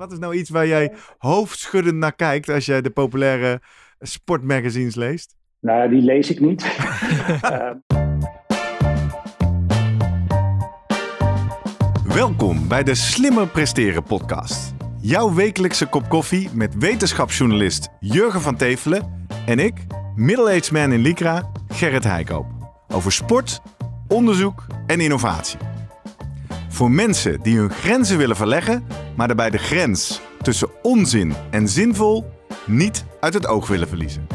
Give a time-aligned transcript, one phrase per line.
[0.00, 3.60] Wat is nou iets waar jij hoofdschuddend naar kijkt als jij de populaire
[4.00, 5.36] sportmagazines leest?
[5.60, 6.64] Nou, die lees ik niet.
[7.44, 7.70] uh,
[12.14, 14.74] Welkom bij de Slimmer Presteren podcast.
[15.00, 21.50] Jouw wekelijkse kop koffie met wetenschapsjournalist Jurgen van Tevelen en ik, middle-aged man in Lycra,
[21.68, 22.46] Gerrit Heikoop.
[22.88, 23.62] Over sport,
[24.08, 25.58] onderzoek en innovatie.
[26.68, 28.86] Voor mensen die hun grenzen willen verleggen,
[29.20, 32.30] maar daarbij de grens tussen onzin en zinvol
[32.66, 34.26] niet uit het oog willen verliezen.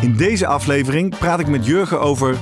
[0.00, 2.36] In deze aflevering praat ik met Jurgen over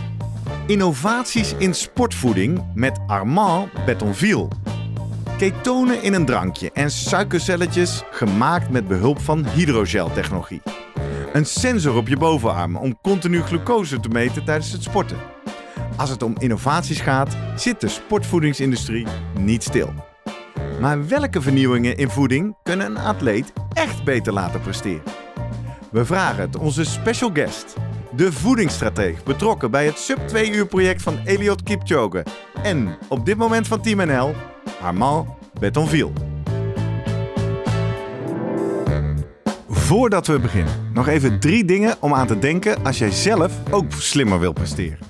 [0.67, 4.49] innovaties in sportvoeding met Armand Betonville.
[5.39, 10.63] Ketonen in een drankje en suikercelletjes gemaakt met behulp van hydrogeltechnologie.
[11.33, 15.40] Een sensor op je bovenarm om continu glucose te meten tijdens het sporten.
[16.01, 19.07] Als het om innovaties gaat, zit de sportvoedingsindustrie
[19.39, 19.93] niet stil.
[20.81, 25.03] Maar welke vernieuwingen in voeding kunnen een atleet echt beter laten presteren?
[25.91, 27.75] We vragen het onze special guest,
[28.17, 32.25] de voedingsstrateeg betrokken bij het sub 2 uur project van Eliot Kipchoge
[32.63, 34.35] en op dit moment van Team NL,
[34.83, 36.13] Armand Betonville.
[39.69, 43.93] Voordat we beginnen, nog even drie dingen om aan te denken als jij zelf ook
[43.93, 45.10] slimmer wil presteren.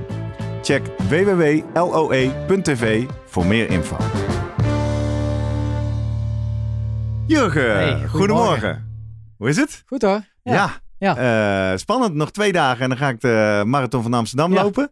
[0.61, 3.97] Check www.loe.tv voor meer info.
[7.27, 8.09] Jurgen, Hey, goedemorgen.
[8.09, 8.89] goedemorgen.
[9.37, 9.83] Hoe is het?
[9.85, 10.21] Goed hoor.
[10.43, 10.69] Ja.
[10.99, 11.71] Ja.
[11.71, 14.63] Eh, spannend, nog twee dagen en dan ga ik de marathon van Amsterdam Ja.
[14.63, 14.91] lopen.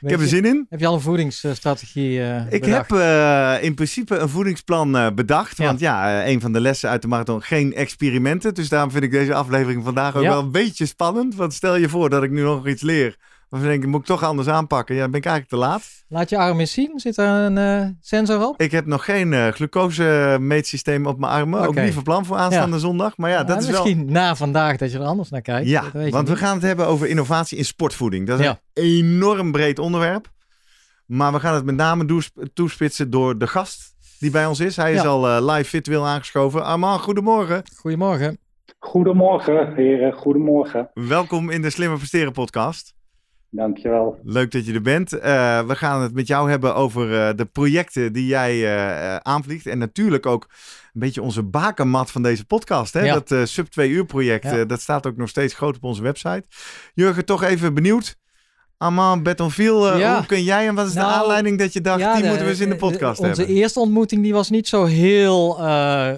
[0.00, 0.66] Ik heb er zin in.
[0.68, 2.90] Heb je al een voedingsstrategie eh Ik bedacht?
[2.90, 5.56] heb eh, in principe een voedingsplan bedacht.
[5.56, 5.64] Ja.
[5.64, 8.54] Want ja, een van de lessen uit de marathon, geen experimenten.
[8.54, 10.28] Dus daarom vind ik deze aflevering vandaag ook Ja.
[10.28, 11.34] wel een beetje spannend.
[11.34, 13.16] Want stel je voor dat ik nu nog iets leer.
[13.54, 14.94] Of ik denk, moet ik toch anders aanpakken?
[14.94, 16.04] Ja, ben ik eigenlijk te laat.
[16.08, 16.98] Laat je arm eens zien.
[17.00, 18.60] Zit er een eh, sensor op?
[18.60, 21.60] Ik heb nog geen eh glucose meetsysteem op mijn armen.
[21.66, 23.16] Ook niet van plan voor aanstaande zondag.
[23.16, 23.84] Maar ja, dat Ja, is wel...
[23.84, 25.68] misschien na vandaag dat je er anders naar kijkt.
[25.68, 28.26] Ja, dat weet je want we gaan het hebben over innovatie in sportvoeding.
[28.26, 28.60] Dat is Ja.
[28.72, 30.30] een enorm breed onderwerp.
[31.06, 32.22] Maar we gaan het met name
[32.54, 34.76] toespitsen door de gast die bij ons is.
[34.76, 36.64] Hij is al eh, live virtueel aangeschoven.
[36.64, 37.62] Armand, goedemorgen.
[37.76, 38.38] Goedemorgen.
[38.78, 40.12] goedemorgen, heren.
[40.12, 40.90] Goedemorgen.
[40.94, 42.94] Welkom in de Slimmer Presteren podcast.
[43.56, 44.18] Dankjewel.
[44.22, 45.12] Leuk dat je er bent.
[45.12, 49.66] Eh, we gaan het met jou hebben over eh, de projecten die jij eh, aanvliegt.
[49.66, 50.46] En natuurlijk ook
[50.92, 52.92] een beetje onze bakermat van deze podcast.
[52.92, 53.04] Hè?
[53.04, 53.12] Ja.
[53.14, 54.64] Dat eh, sub 2 uur project, Ja.
[54.64, 56.44] dat staat ook nog steeds groot op onze website.
[56.94, 58.16] Jurgen, toch even benieuwd.
[58.76, 60.16] Armand Betonville, Ja.
[60.16, 62.28] hoe kun jij en wat is de Nou, aanleiding dat je dacht, Ja, die de-
[62.28, 63.56] moeten we eens in de de- podcast Onze hebben?
[63.56, 65.58] eerste ontmoeting die was niet zo heel...
[65.58, 66.12] eh,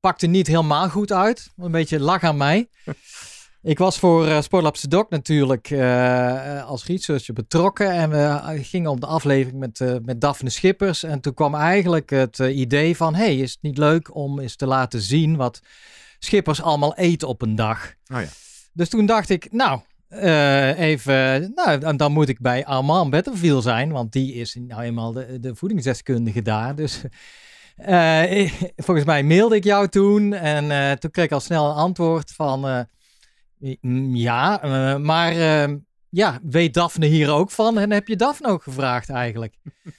[0.00, 1.50] pakte niet helemaal goed uit.
[1.56, 2.68] Een beetje lag aan mij.
[3.66, 7.90] Ik was voor eh Sportlab Doc natuurlijk eh, als researcher betrokken.
[7.90, 11.02] En we eh, gingen op de aflevering met, eh, met Daphne Schippers.
[11.02, 13.14] En toen kwam eigenlijk het eh, idee van...
[13.14, 15.60] hey, is het niet leuk om eens te laten zien wat
[16.18, 17.94] Schippers allemaal eet op een dag?
[18.14, 18.28] Oh ja.
[18.72, 21.52] Dus toen dacht ik, nou, eh, even...
[21.54, 23.92] Nou, dan- moet ik bij Armand Bettenviel zijn.
[23.92, 26.74] Want die is nou eenmaal de, de voedingsdeskundige daar.
[26.74, 27.00] Dus...
[27.76, 28.52] eh,
[28.86, 32.32] volgens mij mailde ik jou toen en eh, toen kreeg ik al snel een antwoord
[32.32, 32.86] van...
[33.80, 35.74] Mm, Ja, eh, maar eh,
[36.08, 37.78] ja, weet Daphne hier ook van?
[37.78, 39.54] En heb je Daphne ook gevraagd eigenlijk?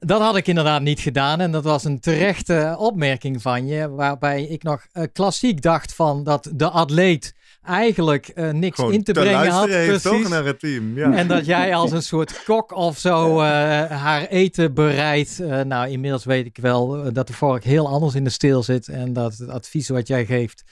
[0.00, 4.42] Dat had ik inderdaad niet gedaan en dat was een terechte opmerking van je, waarbij
[4.42, 9.12] ik nog eh, klassiek dacht van dat de atleet eigenlijk eh, niks Gewoon in te
[9.12, 9.68] brengen had.
[9.68, 10.28] heeft toch Precies.
[10.30, 10.96] naar het team.
[10.96, 11.12] Ja.
[11.12, 13.40] En dat jij als een soort kok of zo
[13.88, 15.38] haar eten bereidt.
[15.64, 18.88] Nou, inmiddels weet ik wel dat de vork heel anders in de steel zit.
[18.88, 20.64] En dat het advies wat jij geeft,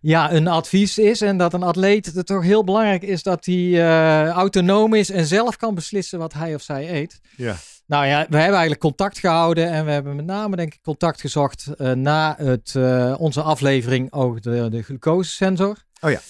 [0.00, 1.20] ja, een advies is.
[1.20, 5.26] En dat een atleet het toch heel belangrijk is dat hij eh, autonoom is en
[5.26, 7.20] zelf kan beslissen wat hij of zij eet.
[7.36, 7.56] Ja.
[7.86, 11.20] Nou ja, we hebben eigenlijk contact gehouden en we hebben met name denk ik contact
[11.20, 15.76] gezocht eh, na het, eh, onze aflevering over de, de glucosesensor.
[16.00, 16.20] Oh ja.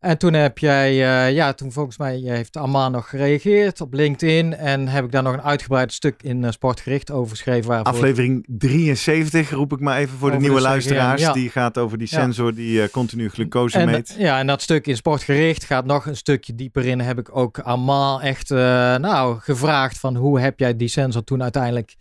[0.00, 4.56] En toen heb jij, eh, ja, toen volgens mij heeft Armand nog gereageerd op LinkedIn
[4.56, 7.68] en heb ik daar nog een uitgebreid stuk in eh, Sportgericht over geschreven.
[7.68, 11.20] Waarvoor Aflevering 73 roep ik maar even voor de nieuwe de luisteraars.
[11.20, 11.32] ja.
[11.32, 12.20] Die gaat over die Ja.
[12.20, 14.14] sensor die eh, continu glucose en, meet.
[14.18, 17.00] Ja, en dat stuk in Sportgericht gaat nog een stukje dieper in.
[17.00, 18.58] Heb ik ook Armand echt, eh,
[18.96, 21.96] nou, gevraagd van hoe heb jij die sensor toen uiteindelijk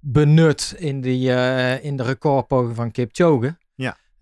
[0.00, 1.28] benut in, die,
[1.82, 3.56] in de recordpoging van Kipchoge.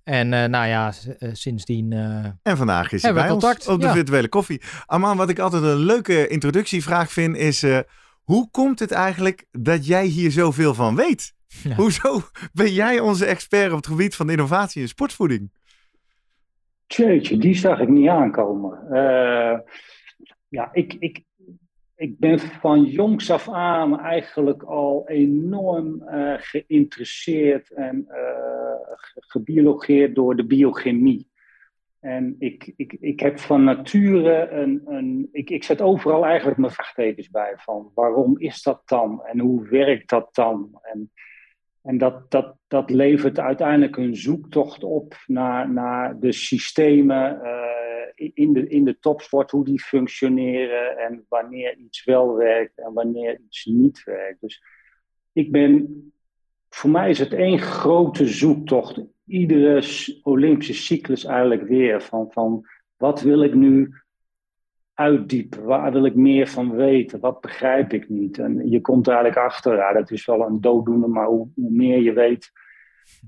[0.08, 0.92] En uh, nou ja,
[1.32, 1.92] sindsdien.
[2.42, 3.58] en vandaag is hij bij contact.
[3.58, 3.92] ons op de ja.
[3.92, 4.62] virtuele koffie.
[4.86, 7.64] Arman, wat ik altijd een leuke introductievraag vind, is:
[8.22, 11.32] hoe komt het eigenlijk dat jij hier zoveel van weet?
[11.62, 11.74] Ja.
[11.74, 12.20] Hoezo
[12.52, 15.50] ben jij onze expert op het gebied van innovatie in sportvoeding?
[16.86, 18.78] Tjeetje, die zag ik niet aankomen.
[18.90, 19.58] Uh,
[20.48, 21.22] ja, ik, ik,
[21.98, 28.16] ik ben van jongs af aan eigenlijk al enorm uh, geïnteresseerd en uh,
[29.14, 31.30] gebiologeerd door de biochemie.
[32.00, 34.82] En ik, ik, ik heb van nature een.
[34.86, 39.38] een ik, ik zet overal eigenlijk mijn vraagtekens bij van waarom is dat dan en
[39.38, 40.78] hoe werkt dat dan?
[40.82, 41.10] En
[41.82, 47.77] en dat, dat, dat levert uiteindelijk een zoektocht op naar, naar de systemen uh,
[48.18, 53.40] in, de, in de topsport, hoe die functioneren en wanneer iets wel werkt en wanneer
[53.40, 54.40] iets niet werkt.
[54.40, 54.62] Dus
[55.32, 56.12] ik ben,
[56.68, 59.82] voor mij is het één grote zoektocht, iedere
[60.22, 62.64] Olympische cyclus eigenlijk weer, van, van
[62.96, 63.94] wat wil ik nu
[64.94, 65.64] uitdiepen?
[65.64, 67.20] Waar wil ik meer van weten?
[67.20, 68.38] Wat begrijp ik niet?
[68.38, 72.00] En je komt er eigenlijk achter, ja, dat is wel een dooddoener, maar hoe meer
[72.00, 72.52] je weet,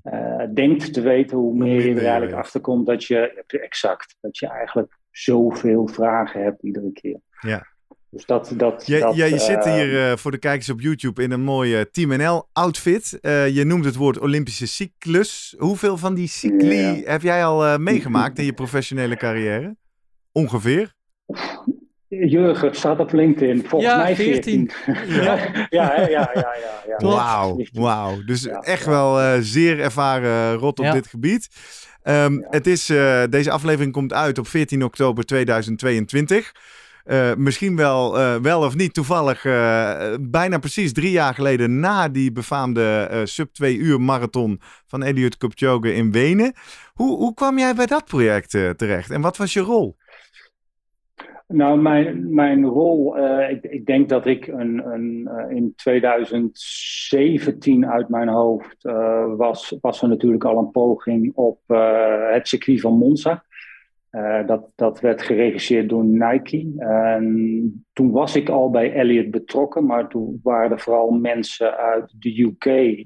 [0.04, 4.38] uh, denkt te weten, hoe meer je er eigenlijk achter komt dat je, exact, dat
[4.38, 7.20] je eigenlijk zoveel vragen hebt iedere keer.
[7.40, 7.66] Ja.
[8.10, 11.42] Dus dat, dat, ja, je zit hier uh, voor de kijkers op YouTube in een
[11.42, 13.18] mooie Team NL outfit.
[13.52, 15.54] Je noemt het woord Olympische cyclus.
[15.58, 19.76] Hoeveel van die cycli heb jij al meegemaakt in je professionele carrière?
[20.32, 20.94] Ongeveer?
[22.10, 23.64] Jurgen, het staat op LinkedIn.
[23.66, 24.70] Volgens ja, mij 14.
[24.84, 25.14] 14.
[25.22, 25.34] ja,
[25.70, 26.54] ja, ja, ja, ja,
[26.86, 26.96] ja.
[26.96, 28.24] Wauw, wauw.
[28.24, 28.90] Dus ja, echt ja.
[28.90, 31.48] wel uh, zeer ervaren rot op dit gebied.
[32.04, 36.52] Um, het is, uh, deze aflevering komt uit op 14 oktober 2022.
[37.06, 39.42] Uh, misschien wel, wel of niet toevallig,
[40.20, 45.94] bijna precies drie jaar geleden na die befaamde sub 2 uur marathon van Eliud Kipchoge
[45.94, 46.52] in Wenen.
[46.92, 49.96] Hoe, hoe kwam jij bij dat project terecht en wat was je rol?
[51.52, 57.86] Nou, mijn, mijn rol, uh, ik, ik, denk dat ik een, een, uh, in 2017
[57.86, 61.60] uit mijn hoofd uh, was, was er natuurlijk al een poging op
[62.32, 63.44] het circuit van Monza.
[64.46, 66.72] dat, dat werd geregisseerd door Nike.
[66.78, 72.14] En toen was ik al bij Elliot betrokken, maar toen waren er vooral mensen uit
[72.18, 72.64] de UK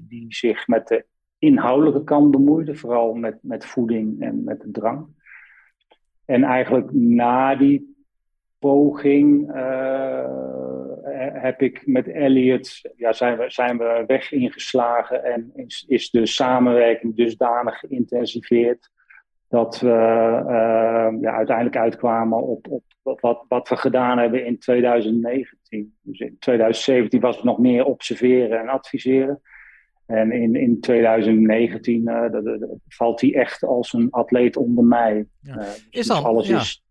[0.09, 1.05] die zich met de
[1.39, 5.07] inhoudelijke kant bemoeiden, vooral met, met voeding en met de drang.
[6.25, 7.94] En eigenlijk na die
[8.65, 10.25] poging uh,
[11.33, 16.25] heb ik met Elliot, ja, zijn, we, zijn we weg ingeslagen en is, is de
[16.25, 18.89] samenwerking dusdanig geïntensiveerd
[19.47, 22.83] dat we uh, ja, uiteindelijk uitkwamen op, op
[23.19, 25.95] wat, wat we gedaan hebben in 2019.
[26.01, 29.41] Dus in 2017 was het nog meer observeren en adviseren.
[30.05, 35.25] En in, in 2019 uh, dat, dat, valt hij echt als een atleet onder mij.
[35.41, 35.55] Ja.
[35.55, 36.59] Dus is dan, alles ja.
[36.59, 36.83] is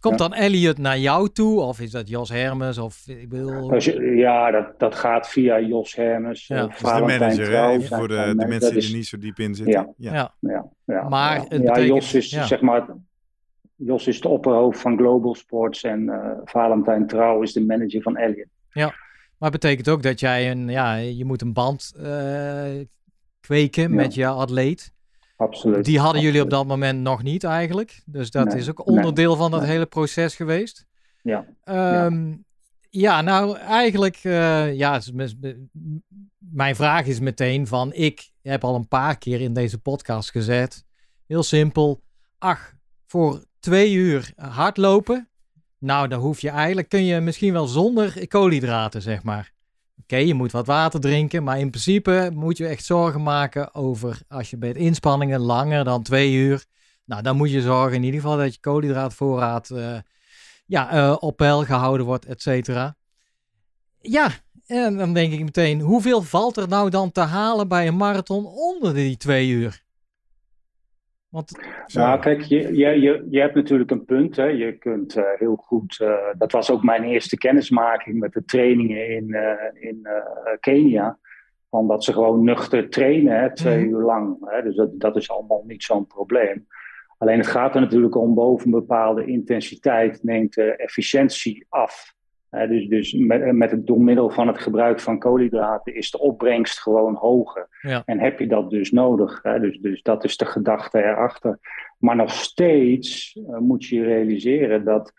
[0.00, 1.60] Komt dan Elliot naar jou toe?
[1.60, 2.78] Of is dat Jos Hermes?
[2.78, 3.74] Of, ik bedoel...
[4.16, 6.46] Ja, dat, dat gaat via Jos Hermes.
[6.46, 6.62] Ja.
[6.62, 9.94] Uh, de manager, Trouw, voor de, de mensen die er niet zo diep in zitten.
[9.96, 10.34] Ja, ja.
[10.40, 10.66] ja.
[10.84, 11.08] ja.
[11.08, 11.48] Maar ja.
[11.48, 12.86] Betekent, Jos is zeg maar...
[13.78, 18.16] Jos is de opperhoofd van Global Sports en uh, Valentijn Trouw is de manager van
[18.16, 18.48] Elliot.
[18.70, 18.94] Ja,
[19.38, 22.62] maar betekent ook dat jij een, ja, je moet een band uh,
[23.40, 24.92] kweken met je atleet.
[25.36, 25.84] Absoluut.
[25.84, 28.02] Die hadden jullie op dat moment nog niet eigenlijk.
[28.06, 29.70] Dus dat nee, is ook onderdeel nee, van dat nee.
[29.70, 30.86] hele proces geweest.
[31.22, 31.46] Ja.
[31.64, 32.44] Um,
[32.90, 33.18] ja.
[33.18, 33.20] ja.
[33.20, 35.00] nou eigenlijk, uh, ja,
[36.38, 40.84] mijn vraag is meteen van, ik heb al een paar keer in deze podcast gezet,
[41.26, 42.02] heel simpel,
[42.38, 42.74] ach,
[43.06, 45.28] voor twee uur hardlopen,
[45.78, 49.54] nou dan hoef je eigenlijk, kun je misschien wel zonder koolhydraten, zeg maar.
[50.02, 54.20] Oké, je moet wat water drinken, maar in principe moet je echt zorgen maken over
[54.28, 56.64] als je bij inspanningen langer dan twee uur.
[57.04, 59.98] Nou, dan moet je zorgen in ieder geval dat je koolhydraatvoorraad uh,
[60.66, 62.96] ja, uh, op peil gehouden wordt, et cetera.
[64.00, 64.30] Ja,
[64.66, 68.46] en dan denk ik meteen, hoeveel valt er nou dan te halen bij een marathon
[68.46, 69.84] onder die twee uur?
[71.28, 71.58] Want,
[71.92, 74.36] nou, kijk, je, je, je, je hebt natuurlijk een punt.
[74.36, 74.44] Hè.
[74.44, 75.98] Je kunt uh, heel goed.
[76.02, 80.08] Uh, dat was ook mijn eerste kennismaking met de trainingen in, uh, in
[80.60, 81.18] Kenia.
[81.70, 83.94] Van dat ze gewoon nuchter trainen, hè, twee mm.
[83.94, 84.36] uur lang.
[84.40, 84.62] Hè.
[84.62, 86.66] Dus dat, dat is allemaal niet zo'n probleem.
[87.18, 92.14] Alleen het gaat er natuurlijk om boven een bepaalde intensiteit neemt de efficiëntie af.
[92.64, 96.80] Dus dus met, met het, door middel van het gebruik van koolhydraten is de opbrengst
[96.80, 97.68] gewoon hoger.
[97.80, 98.02] Ja.
[98.04, 99.42] En heb je dat dus nodig.
[99.42, 99.60] Hè?
[99.60, 101.58] Dus, dus dat is de gedachte erachter.
[101.98, 105.12] Maar nog steeds uh, moet je realiseren dat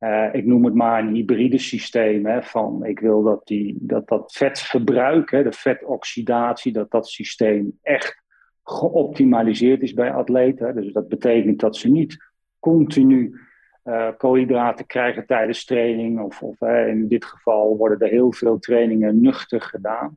[0.00, 2.26] Uh, ik noem het maar een hybride systeem.
[2.26, 7.78] Hè, van ik wil dat, die, dat dat vetverbruik, hè, de vetoxidatie, dat dat systeem
[7.82, 8.22] echt
[8.64, 10.74] geoptimaliseerd is bij atleten.
[10.74, 13.40] Dus dat betekent dat ze niet continu
[13.84, 16.20] uh, koolhydraten krijgen tijdens training.
[16.20, 20.16] Of, of in dit geval worden er heel veel trainingen nuchter gedaan.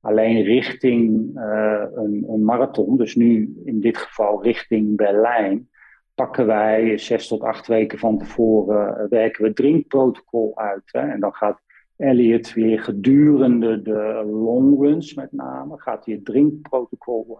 [0.00, 5.68] Alleen richting uh, een, een, marathon, dus nu in dit geval richting Berlijn,
[6.14, 10.82] pakken wij zes tot acht weken van tevoren, uh, werken we drinkprotocol uit.
[10.84, 11.00] Hè?
[11.00, 11.60] En dan gaat
[11.96, 17.38] Elliot weer gedurende de longruns met name, gaat hij het drinkprotocol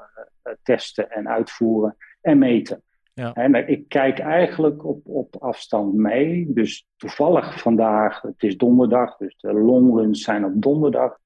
[0.62, 2.82] testen en uitvoeren en meten.
[3.20, 3.66] Ja.
[3.66, 6.46] Ik kijk eigenlijk op, op afstand mee.
[6.48, 11.18] Dus toevallig vandaag, het is donderdag, dus de longruns zijn op donderdag.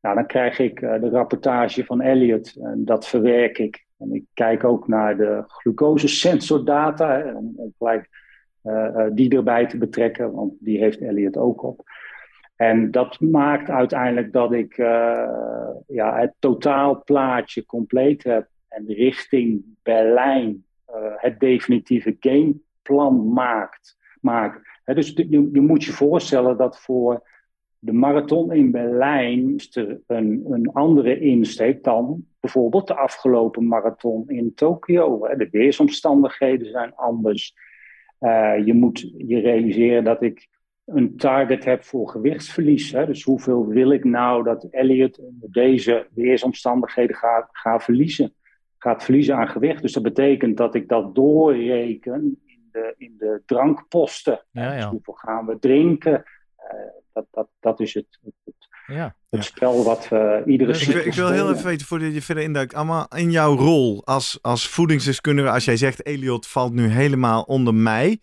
[0.00, 3.86] Nou, dan krijg ik uh, de rapportage van Elliot en dat verwerk ik.
[3.98, 8.08] En ik kijk ook naar de glucosesensordata, hè, om, om gelijk
[8.64, 11.82] uh, die erbij te betrekken, want die heeft Elliot ook op.
[12.56, 14.76] En dat maakt uiteindelijk dat ik
[15.86, 20.64] ja, het totaalplaatje compleet heb en richting Berlijn
[21.16, 23.98] het definitieve gameplan maakt.
[24.20, 24.60] maakt.
[24.84, 27.22] dus je, je moet je voorstellen dat voor
[27.84, 34.54] de marathon in Berlijn er een, een andere insteek dan bijvoorbeeld de afgelopen marathon in
[34.54, 35.28] Tokio.
[35.36, 37.54] De weersomstandigheden zijn anders.
[38.20, 40.48] Uh, je moet je realiseren dat ik
[40.84, 42.92] een target heb voor gewichtsverlies.
[42.92, 43.06] Hè?
[43.06, 48.34] Dus hoeveel wil ik nou dat Elliot onder deze weersomstandigheden gaat, gaat verliezen?
[48.82, 49.82] Gaat verliezen aan gewicht.
[49.82, 54.44] Dus dat betekent dat ik dat doorreken in de, in de drankposten.
[54.50, 54.76] Ja, ja.
[54.76, 56.12] Dus hoeveel gaan we drinken?
[56.12, 56.80] Uh,
[57.12, 58.54] dat, dat, dat is het, het,
[58.86, 59.14] ja.
[59.30, 62.44] het spel wat we iedere dus ik, ik wil heel even weten, voordat je verder
[62.44, 67.42] induikt, allemaal in jouw rol als, als voedingsdeskundige, als jij zegt Eliot valt nu helemaal
[67.42, 68.20] onder mij,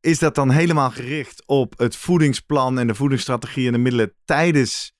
[0.00, 4.94] is dat dan helemaal gericht op het voedingsplan en de voedingsstrategie en de middelen tijdens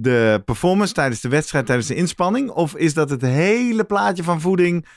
[0.00, 2.50] de performance, tijdens de wedstrijd, tijdens de inspanning?
[2.50, 4.88] Of is dat het hele plaatje van voeding 24-7?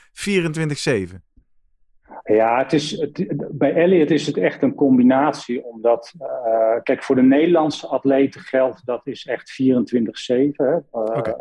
[2.24, 5.64] Ja, het is, het, bij Elliot is het echt een combinatie.
[5.64, 9.64] Omdat, uh, kijk, voor de Nederlandse atleten geldt dat is echt 24-7.
[9.66, 11.34] Uh, okay.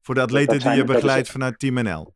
[0.00, 2.14] voor de atleten die je begeleidt vanuit Team NL?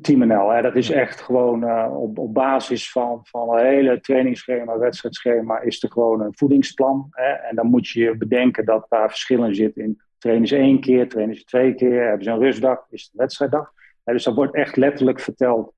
[0.00, 4.00] Team NL, hè, dat is echt gewoon uh, op, op basis van, van een hele
[4.00, 7.06] trainingsschema, wedstrijdschema, is er gewoon een voedingsplan.
[7.10, 11.08] Hè, en dan moet je bedenken dat daar verschillen zitten in trainen ze één keer,
[11.08, 13.72] trainen ze twee keer, hebben ze een rustdag, is het een wedstrijddag.
[14.04, 15.72] dus dat wordt echt letterlijk verteld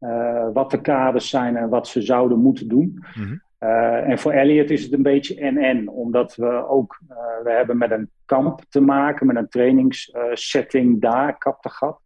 [0.00, 3.04] uh, wat de kaders zijn en wat ze zouden moeten doen.
[3.14, 7.00] Mm en voor Elliot is het een beetje en-en, omdat we ook,
[7.42, 12.00] we hebben met een kamp te maken, met een trainingssetting daar, Kaptegat.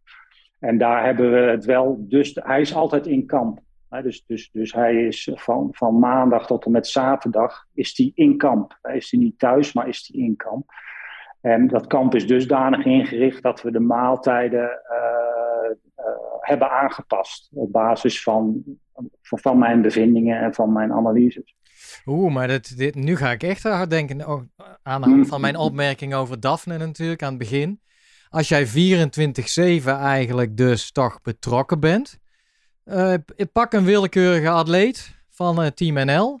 [0.65, 3.59] En daar hebben we het wel, dus hij is altijd in kamp.
[3.89, 8.37] dus, dus, dus hij is van, van maandag tot en met zaterdag is hij in
[8.37, 8.77] kamp.
[8.81, 10.71] Hij is hij niet thuis, maar is hij in kamp.
[11.41, 16.05] En dat kamp is dusdanig ingericht dat we de maaltijden uh,
[16.39, 18.63] hebben aangepast op basis van,
[19.21, 21.55] van mijn bevindingen en van mijn analyses.
[22.05, 24.41] Oeh, maar dit, dit, nu ga ik echt hard denken oh,
[24.83, 27.79] aan de hand van mijn opmerking over Daphne natuurlijk aan het begin.
[28.35, 32.17] Als jij 24-7 eigenlijk dus toch betrokken bent,
[32.85, 33.13] uh,
[33.51, 36.39] pak een willekeurige atleet van uh, Team NL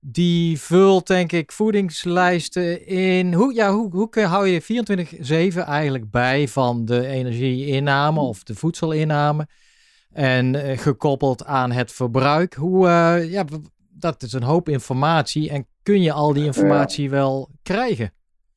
[0.00, 3.32] die vult, denk ik, voedingslijsten in.
[3.32, 9.46] Hoe, ja, hoe, hoe hou je 24-7 eigenlijk bij van de energieinname of de voedselinname?
[10.12, 12.54] En uh, gekoppeld aan het verbruik.
[12.54, 12.88] Hoe,
[13.30, 13.44] ja,
[13.90, 15.50] dat is een hoop informatie.
[15.50, 18.12] En kun je al die informatie wel krijgen?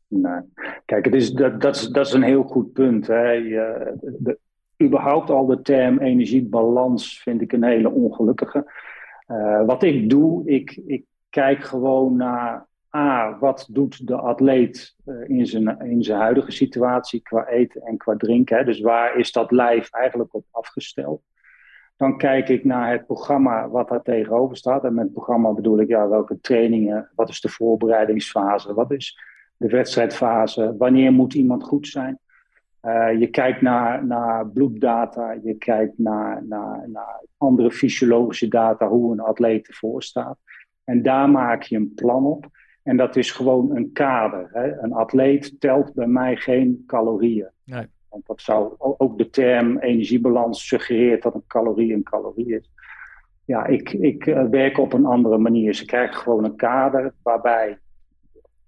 [0.08, 0.42] Nee.
[0.88, 3.08] Kijk, het is, dat, dat, is, een heel goed punt.
[3.08, 3.42] Hè.
[4.02, 4.38] De,
[4.84, 8.72] überhaupt al de term energiebalans vind ik een hele ongelukkige.
[9.28, 15.30] Uh, wat ik doe, ik, ik kijk gewoon naar A, wat doet de atleet uh,
[15.30, 18.58] in, zijn, in zijn huidige situatie qua eten en qua drinken.
[18.58, 18.64] Hè?
[18.64, 21.22] Dus waar is dat lijf eigenlijk op afgesteld?
[21.98, 24.84] Dan kijk ik naar het programma wat daar tegenover staat.
[24.84, 29.27] En met programma bedoel ik ja, welke trainingen, wat is de voorbereidingsfase, wat is
[29.58, 32.20] de wedstrijdfase, wanneer moet iemand goed zijn.
[32.82, 39.12] Uh, je kijkt naar, naar bloeddata, je kijkt naar, naar, naar andere fysiologische data, hoe
[39.12, 40.38] een atleet ervoor staat.
[40.84, 42.48] En daar maak je een plan op.
[42.84, 44.50] En dat is gewoon een kader.
[44.54, 44.82] Hè?
[44.82, 47.50] Een atleet telt bij mij geen calorieën.
[47.64, 47.86] Nee.
[48.10, 52.72] Want dat zou ook de term energiebalans suggereert dat een calorie een calorie is.
[53.46, 55.74] Ja, ik, ik uh, werk op een andere manier.
[55.74, 57.78] Ze krijgen gewoon een kader waarbij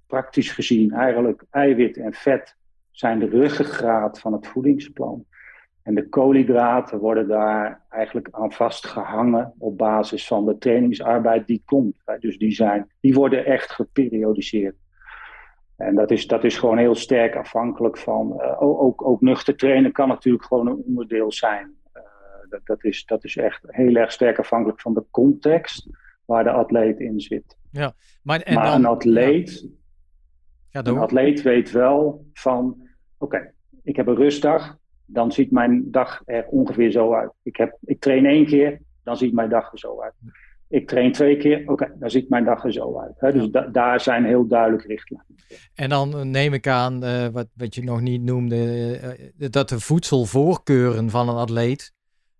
[0.10, 2.56] praktisch gezien eigenlijk eiwit en vet
[2.92, 5.26] zijn de ruggengraat van het voedingsplan.
[5.84, 11.98] En de koolhydraten worden daar eigenlijk aan vastgehangen op basis van de trainingsarbeid die komt.
[12.20, 14.76] Dus die, zijn, die worden echt geperiodiseerd.
[15.76, 18.34] En dat is, dat is gewoon heel sterk afhankelijk van.
[18.42, 21.76] Uh, ook, ook nuchter trainen kan natuurlijk gewoon een onderdeel zijn.
[21.94, 22.02] Uh,
[22.50, 25.90] dat, dat, is, dat is echt heel erg sterk afhankelijk van de context
[26.26, 27.58] waar de atleet in zit.
[27.72, 29.60] Ja, maar, en maar dan, een atleet.
[29.60, 29.78] Ja.
[30.72, 32.88] Een atleet weet wel van.
[33.18, 34.78] Oké, ik heb een rustdag.
[35.06, 37.32] Dan ziet mijn dag er ongeveer zo uit.
[37.44, 40.14] Ik, heb, ik train één keer, dan ziet mijn dag er zo uit
[40.70, 43.14] ik train twee keer, oké, dan ziet mijn dag er zo uit.
[43.18, 43.32] Hè?
[43.32, 45.36] Dus daar zijn heel duidelijk richtlijnen.
[45.74, 49.00] En dan neem ik aan, uh, wat, wat je nog niet noemde,
[49.38, 51.94] uh, dat de voedselvoorkeuren van een atleet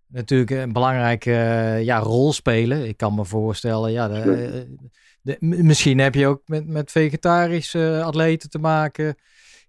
[0.06, 2.88] natuurlijk een belangrijke uh, ja, rol spelen.
[2.88, 4.76] Ik kan me voorstellen, ja, de,
[5.22, 9.14] de, misschien heb je ook met, met vegetarische atleten te maken.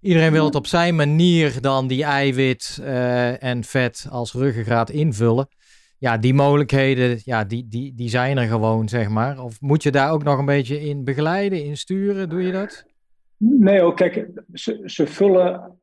[0.02, 2.80] Iedereen wil het op zijn manier dan die eiwit
[3.40, 5.48] en vet als ruggengraat invullen
[6.02, 9.44] ja, die mogelijkheden, ja, die, die, die zijn er gewoon, zeg maar.
[9.44, 12.30] Of moet je daar ook nog een beetje in begeleiden, in sturen?
[12.30, 12.86] Doe je dat?
[13.38, 15.80] Nee, ook kijk, ze, ze vullen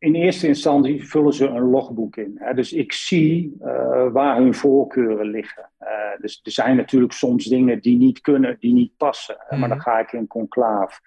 [0.00, 2.32] in eerste instantie vullen ze een logboek in.
[2.34, 2.54] Hè?
[2.54, 5.70] Dus ik zie uh, waar hun voorkeuren liggen.
[5.80, 5.88] Uh,
[6.20, 9.36] dus er zijn natuurlijk soms dingen die niet kunnen, die niet passen.
[9.50, 9.58] Mm.
[9.58, 9.86] Maar dan mhm.
[9.86, 11.00] ga ik in conclaaf.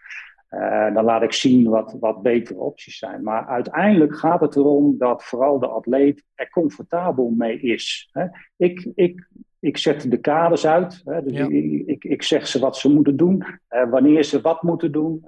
[0.50, 3.24] Uh, dan laat ik zien wat, wat betere opties zijn.
[3.24, 8.10] Maar uiteindelijk gaat het erom dat vooral de atleet er comfortabel mee is.
[8.12, 8.26] Hè.
[8.58, 9.28] Ik, ik,
[9.60, 11.02] ik zet de kaders uit.
[11.06, 11.24] Hè.
[11.24, 13.46] Dus ik, ik, ik, zeg ze wat ze moeten doen,
[13.90, 15.26] wanneer ze wat moeten doen,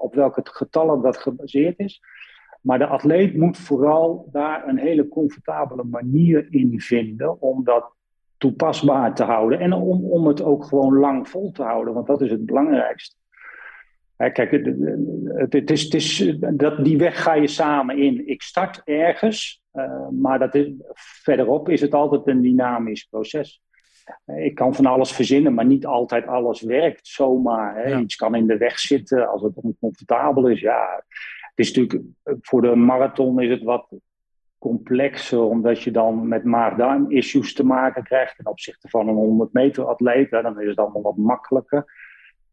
[0.00, 2.00] op welke getallen dat gebaseerd is.
[2.60, 7.92] Maar de atleet moet vooral daar een hele comfortabele manier in vinden om dat
[8.38, 9.60] toepasbaar te houden.
[9.60, 13.16] En om, om het ook gewoon lang vol te houden, want dat is het belangrijkste.
[14.16, 18.28] Kijk, het, is, het is, dat, die weg ga je samen in.
[18.28, 20.70] Ik start ergens, uh, maar dat is,
[21.22, 23.62] verderop is het altijd een dynamisch proces.
[24.26, 27.84] Ik kan van alles verzinnen, maar niet altijd alles werkt zomaar.
[27.84, 27.98] Hè.
[27.98, 30.60] Iets kan in de weg zitten als het oncomfortabel is.
[30.60, 31.04] Ja,
[31.58, 32.04] is natuurlijk,
[32.40, 33.86] voor de marathon is het wat
[34.58, 39.84] complexer, omdat je dan met maag-darm-issues te maken krijgt ten opzichte van een 100 meter
[39.84, 40.30] atleet.
[40.30, 41.84] Dan is het allemaal wat makkelijker.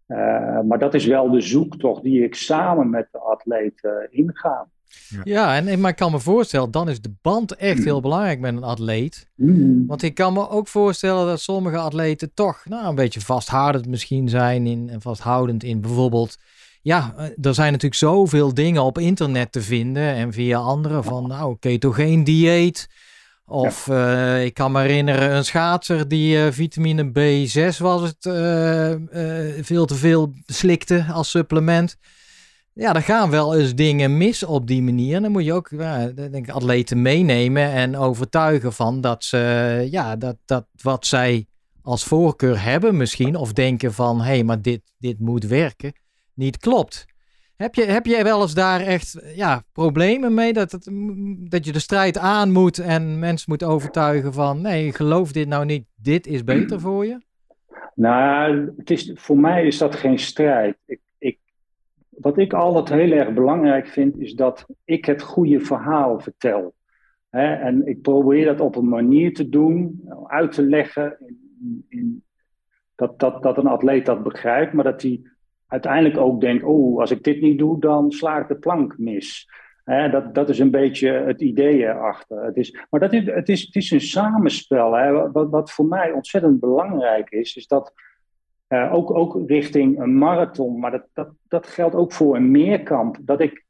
[0.07, 4.67] Uh, maar dat is wel de zoektocht die ik samen met de atleet uh, inga.
[5.09, 8.39] Ja, ja en, maar ik kan me voorstellen, dan is de band echt heel belangrijk
[8.39, 9.29] met een atleet.
[9.35, 9.87] Mm.
[9.87, 14.29] Want ik kan me ook voorstellen dat sommige atleten toch nou, een beetje vasthoudend misschien
[14.29, 16.37] zijn in, en vasthoudend in bijvoorbeeld...
[16.85, 21.27] Ja, eh, er zijn natuurlijk zoveel dingen op internet te vinden en via anderen van
[21.27, 22.89] nou, ketogeen dieet
[23.45, 28.95] of uh, ik kan me herinneren een schaatser die uh, vitamine B6 was het uh,
[29.61, 31.97] veel te veel slikte als supplement.
[32.73, 35.21] Ja, er gaan wel eens dingen mis op die manier.
[35.21, 35.69] Dan moet je ook
[36.15, 41.47] denk ik, atleten meenemen en overtuigen van dat ze ja, dat, dat wat zij
[41.81, 45.93] als voorkeur hebben misschien, of denken van hé, hey, maar dit, dit moet werken,
[46.35, 47.05] niet klopt.
[47.55, 50.53] Heb, je, heb jij wel eens daar echt ja, problemen mee?
[50.53, 50.71] Dat,
[51.49, 54.61] dat je de strijd aan moet en mensen moet overtuigen van...
[54.61, 57.21] nee, geloof dit nou niet, dit is beter voor je?
[57.93, 60.77] Nou, het is, voor mij is dat geen strijd.
[60.85, 61.39] Ik, ik,
[62.09, 66.73] wat ik altijd heel erg belangrijk vind, is dat ik het goede verhaal vertel.
[67.29, 71.17] en ik probeer dat op een manier te doen, uit te leggen...
[71.89, 72.23] In,
[72.95, 75.21] dat, dat, dat een atleet dat begrijpt, maar dat hij
[75.67, 79.49] uiteindelijk ook denkt, oh, als ik dit niet doe, dan sla ik de plank mis.
[79.85, 82.43] dat, dat is een beetje het idee erachter.
[82.43, 84.93] Het is, maar dat is, het, is, het is een samenspel.
[84.93, 85.31] Hè.
[85.31, 87.93] Wat, wat voor mij ontzettend belangrijk is, is dat
[88.69, 93.17] uh, ook, ook richting een marathon, maar dat, dat, dat geldt ook voor een meerkamp,
[93.21, 93.65] dat ik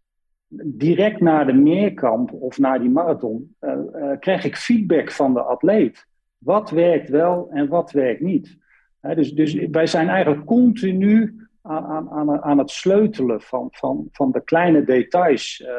[0.63, 5.41] direct na de meerkamp of na die marathon uh, uh, krijg ik feedback van de
[5.41, 6.05] atleet.
[6.38, 8.58] Wat werkt wel en wat werkt niet.
[9.01, 14.43] dus, dus wij zijn eigenlijk continu aan, aan, aan het sleutelen van, van, van de
[14.43, 15.60] kleine details.
[15.60, 15.69] Uh,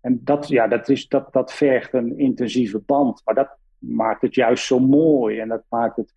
[0.00, 3.22] en dat, ja, dat, is, dat, dat vergt een intensieve band.
[3.24, 5.38] Maar dat maakt het juist zo mooi.
[5.38, 6.12] En dat maakt het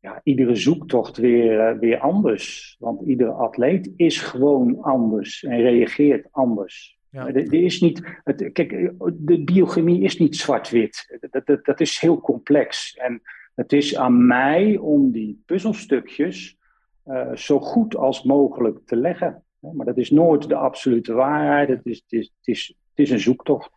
[0.00, 2.76] ja, iedere zoektocht weer, uh, weer anders.
[2.78, 6.98] Want iedere atleet is gewoon anders en reageert anders.
[7.10, 7.26] Ja.
[7.26, 11.18] Er, is niet, het, kijk, de biochemie is niet zwart-wit.
[11.30, 12.94] Dat, dat, dat is heel complex.
[12.94, 13.22] En
[13.54, 16.58] het is aan mij om die puzzelstukjes
[17.06, 19.44] uh, zo goed als mogelijk te leggen.
[19.58, 21.68] Maar dat is nooit de absolute waarheid.
[21.68, 23.70] Het is, het is, het is, het is een zoektocht.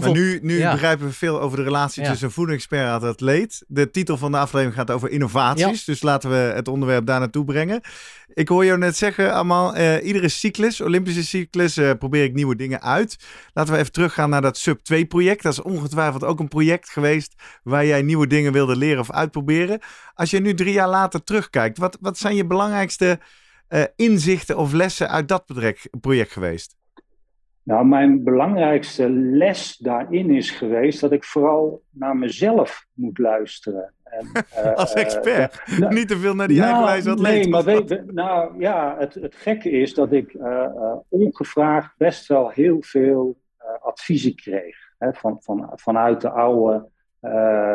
[0.00, 3.64] Maar nu, nu begrijpen we veel over de relatie tussen een voedingsexpert en atleet.
[3.68, 5.84] De titel van de aflevering gaat over innovaties.
[5.84, 7.80] Dus laten we het onderwerp daar naartoe brengen.
[8.34, 12.56] Ik hoor jou net zeggen, allemaal, uh, iedere cyclus, Olympische cyclus, uh, probeer ik nieuwe
[12.56, 13.16] dingen uit.
[13.52, 15.42] Laten we even teruggaan naar dat Sub-2 project.
[15.42, 19.80] Dat is ongetwijfeld ook een project geweest waar jij nieuwe dingen wilde leren of uitproberen.
[20.14, 23.20] Als je nu drie jaar later terugkijkt, wat, wat zijn je belangrijkste
[23.68, 25.44] uh, inzichten of lessen uit dat
[26.00, 26.76] project geweest?
[27.62, 33.92] Nou, mijn belangrijkste les daarin is geweest dat ik vooral naar mezelf moet luisteren.
[34.02, 37.42] En, uh, Als expert, nou, niet te veel naar die nou, eigenwijze atleet.
[37.42, 40.66] Nee, maar weet, nou ja, het, het gekke is dat ik uh,
[41.08, 43.40] ongevraagd best wel heel veel
[43.80, 44.76] adviezen kreeg.
[44.98, 46.90] Hè, van, van, vanuit de oude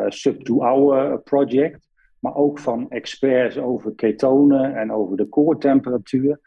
[0.07, 1.87] sub-to-oude project,
[2.19, 6.39] maar ook van experts over ketonen en over de koortemperatuur.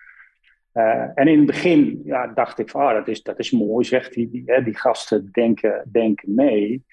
[0.74, 3.84] Uh, en in het begin ja, dacht ik van, ah, dat, is, dat is mooi,
[3.84, 4.12] zegt.
[4.12, 4.30] Die,
[4.64, 6.84] die, gasten denken, denken mee.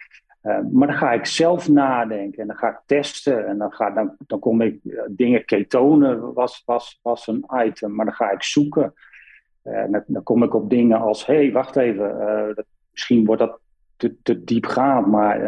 [0.44, 3.48] Uh, maar dan ga ik zelf nadenken en dan ga ik testen.
[3.48, 7.96] En dan, ga, dan, dan kom ik, uh, dingen ketonen was, was, was een item,
[7.96, 8.94] maar dan ga ik zoeken.
[9.63, 13.60] Dan, dan, kom ik op dingen als, hé, hey, wacht even, misschien wordt dat
[13.96, 15.40] te, te diep gaan, maar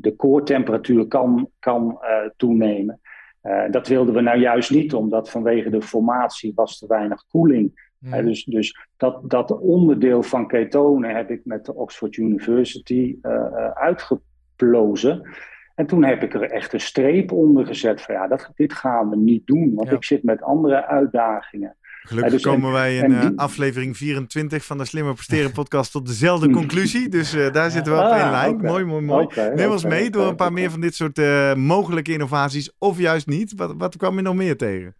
[0.00, 1.98] de koortemperatuur kan, kan
[2.36, 3.00] toenemen.
[3.42, 7.86] Uh, dat wilden we nou juist niet, omdat vanwege de formatie was te weinig koeling.
[7.98, 8.14] Mm.
[8.14, 13.70] Uh, dus dus dat, dat onderdeel van ketonen heb ik met de Oxford University uh,
[13.70, 15.28] uitgeplozen.
[15.74, 19.10] En toen heb ik er echt een streep onder gezet van ja, dat, dit gaan
[19.10, 21.76] we niet doen, want ik zit met andere uitdagingen.
[22.08, 26.50] Gelukkig dus komen wij in uh, aflevering 24 van de Slimmer Presteren podcast tot dezelfde
[26.50, 27.08] conclusie.
[27.08, 28.56] Dus uh, daar zitten we op ah, één lijn.
[28.56, 29.24] Mooi, mooi, mooi.
[29.24, 31.16] Okay, Neem ons mee door een paar meer van dit soort
[31.56, 32.72] mogelijke innovaties.
[32.78, 33.52] Of juist niet.
[33.56, 34.94] Wat, wat kwam je nog meer tegen?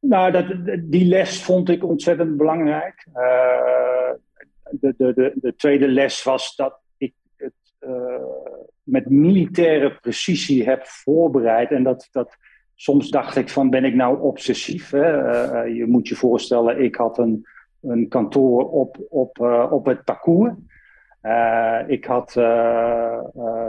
[0.00, 0.46] Nou, dat,
[0.80, 3.06] die les vond ik ontzettend belangrijk.
[4.70, 7.54] De, de, de, de, tweede les was dat ik het
[8.82, 11.70] met militaire precisie heb voorbereid.
[11.70, 12.08] En dat...
[12.10, 12.36] dat
[12.82, 14.90] soms dacht ik van, ben ik nou obsessief?
[14.90, 15.28] Hè?
[15.30, 17.46] Eh, eh, je moet je voorstellen, ik had een,
[17.80, 20.52] een kantoor op, op, uh, op het parcours.
[21.86, 22.34] ik had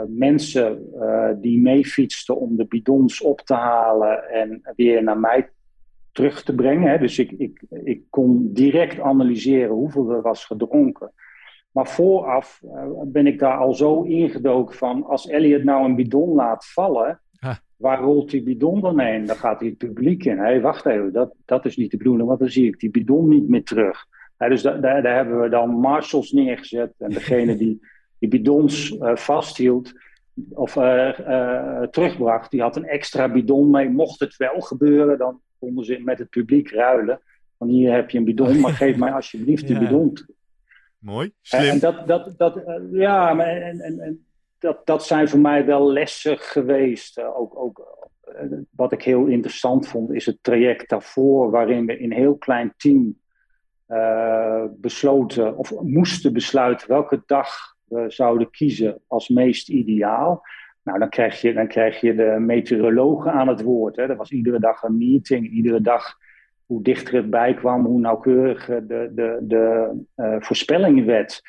[0.08, 0.92] mensen
[1.40, 5.48] die meefietsten om de bidons op te halen en weer naar mij
[6.12, 6.90] terug te brengen.
[6.90, 6.98] Hè?
[6.98, 11.12] Dus ik, ik, ik kon direct analyseren hoeveel er was gedronken.
[11.70, 12.60] Maar vooraf
[13.06, 17.20] ben ik daar al zo ingedoken van, als Elliot nou een bidon laat vallen,
[17.76, 19.26] Waar rolt die bidon dan heen?
[19.26, 20.36] Dan gaat hij het publiek in.
[20.36, 22.90] Hé, hey, wacht even, dat, dat is niet de bedoeling, want dan zie ik die
[22.90, 24.06] bidon niet meer terug.
[24.36, 26.94] dus daar, daar, hebben we dan marshals neergezet.
[26.98, 27.80] En degene die
[28.24, 29.92] die bidons uh, vasthield
[30.48, 33.88] of uh, uh, terugbracht, die had een extra bidon mee.
[33.88, 37.20] Mocht het wel gebeuren, dan konden ze met het publiek ruilen.
[37.58, 40.18] Van hier heb je een bidon, maar geef mij alsjeblieft die bidon.
[40.98, 41.60] Mooi, slim.
[41.60, 44.26] En dat, dat, dat, ja, maar en, en, en
[44.64, 47.18] dat, dat zijn voor mij wel lessen geweest.
[47.18, 51.98] Uh, ook, ook, uh, wat ik heel interessant vond, is het traject daarvoor, waarin we
[51.98, 53.18] in een heel klein team
[53.88, 60.42] uh, besloten of moesten besluiten welke dag we zouden kiezen als meest ideaal.
[60.82, 63.96] Nou, dan krijg je, dan krijg je de meteorologen aan het woord.
[63.96, 64.02] Hè.
[64.02, 66.18] Er was iedere dag een meeting, iedere dag
[66.66, 69.90] hoe dichter het bij kwam, hoe nauwkeuriger de, de, de
[70.40, 71.42] voorspelling werd.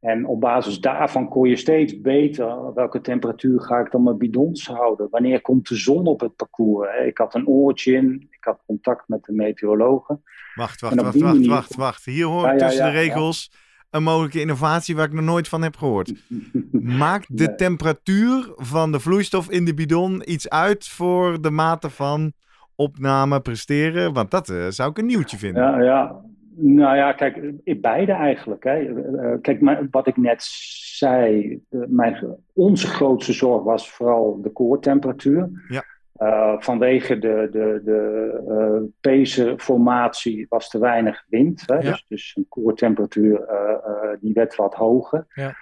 [0.00, 4.66] En op basis daarvan kon je steeds beter welke temperatuur ga ik dan mijn bidons
[4.66, 5.08] houden.
[5.10, 6.88] Wanneer komt de zon op het parcours?
[7.06, 10.22] Ik had een oortje in, ik had contact met de meteorologen.
[10.54, 12.04] Wacht, wacht, wacht, wacht, wacht, wacht.
[12.04, 13.50] Hier hoor ik tussen de regels
[13.90, 16.12] een mogelijke innovatie waar ik nog nooit van heb gehoord.
[16.98, 22.32] Maakt de temperatuur van de vloeistof in de bidon iets uit voor de mate van
[22.74, 24.12] opname, presteren?
[24.12, 25.62] Want dat uh, zou ik een nieuwtje vinden.
[25.62, 26.24] Ja, ja.
[26.58, 28.64] Nou ja, kijk, beide eigenlijk.
[28.64, 28.70] Hè.
[28.70, 34.50] Eh, eh, kijk, maar wat ik net zei, mijn, onze grootste zorg was vooral de
[34.50, 35.50] koortemperatuur.
[35.68, 35.84] Ja.
[36.18, 41.62] Uh, vanwege de, de, de uh, pezenformatie was te weinig wind.
[41.66, 41.74] Hè?
[41.74, 41.80] Ja.
[41.80, 45.26] Dus, dus een koortemperatuur uh, die werd wat hoger.
[45.34, 45.54] Ja.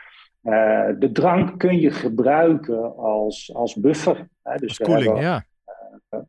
[0.93, 4.29] de drank kun je gebruiken als, als buffer.
[4.43, 4.57] Hè?
[4.57, 5.45] Dus als koeling, ja.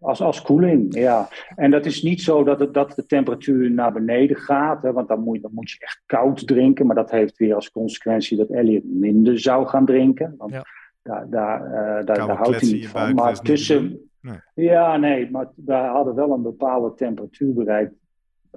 [0.06, 1.28] Als, als koeling, ja.
[1.56, 5.08] En dat is niet zo dat, het, dat de temperatuur naar beneden gaat, hè, want
[5.08, 6.86] dan moet, dan moet je echt koud drinken.
[6.86, 10.36] Maar dat heeft weer als consequentie dat Elliot minder zou gaan drinken.
[10.38, 10.64] Want ja.
[11.02, 13.14] daar, daar, uh, daar, daar houdt hij niet van.
[13.14, 14.10] Maar tussen.
[14.22, 14.38] Nee.
[14.56, 17.94] Ja, nee, maar we hadden wel een bepaalde temperatuur bereikt.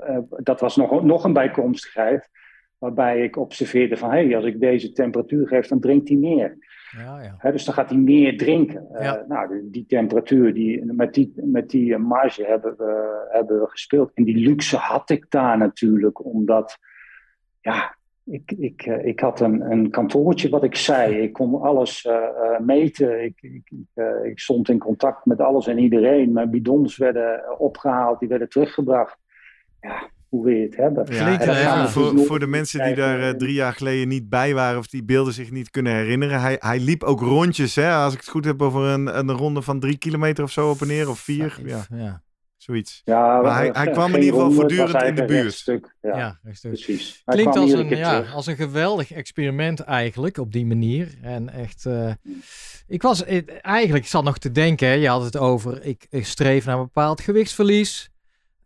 [0.09, 2.29] Uh, dat was nog, nog een bijkomstigheid.
[2.79, 6.59] Waarbij ik observeerde van, hé, hey, als ik deze temperatuur geef, dan drinkt hij meer.
[6.97, 7.51] Ja, ja.
[7.51, 8.87] dus dan gaat hij meer drinken.
[8.93, 14.11] Uh, nou, die, temperatuur, die, met die, met die marge hebben we, hebben we gespeeld.
[14.15, 16.79] En die luxe had ik daar natuurlijk, omdat
[17.61, 21.17] ja, ik, ik, eh, ik had een, een kantoortje wat ik zei.
[21.23, 23.25] Ik kon alles uh, meten.
[23.25, 26.33] Ik, ik, uh, ik, stond in contact met alles en iedereen.
[26.33, 29.19] Mijn bidons werden opgehaald, die werden teruggebracht.
[29.81, 31.15] Ja, hoe wil je het hebben?
[31.15, 34.87] Ja, ja, voor, voor de mensen die daar drie jaar geleden niet bij waren of
[34.87, 36.41] die beelden zich niet kunnen herinneren.
[36.41, 39.63] Hij, hij liep ook rondjes, hè, als ik het goed heb, over een, een ronde
[39.63, 41.61] van drie kilometer of zo op en neer, of vier.
[41.65, 41.87] Ja.
[41.95, 42.23] ja.
[42.57, 43.03] Zoiets.
[43.05, 45.65] Ja, maar hij, hij kwam in ieder geval voortdurend in de buurt.
[46.01, 47.23] Ja, ja precies.
[47.25, 51.19] Klinkt als een, ja, als een geweldig experiment eigenlijk op die manier.
[51.23, 52.13] En echt, uh,
[52.87, 56.27] ik was eh, eigenlijk, ik zat nog te denken, je had het over, ik, ik
[56.27, 58.11] streef naar een bepaald gewichtsverlies.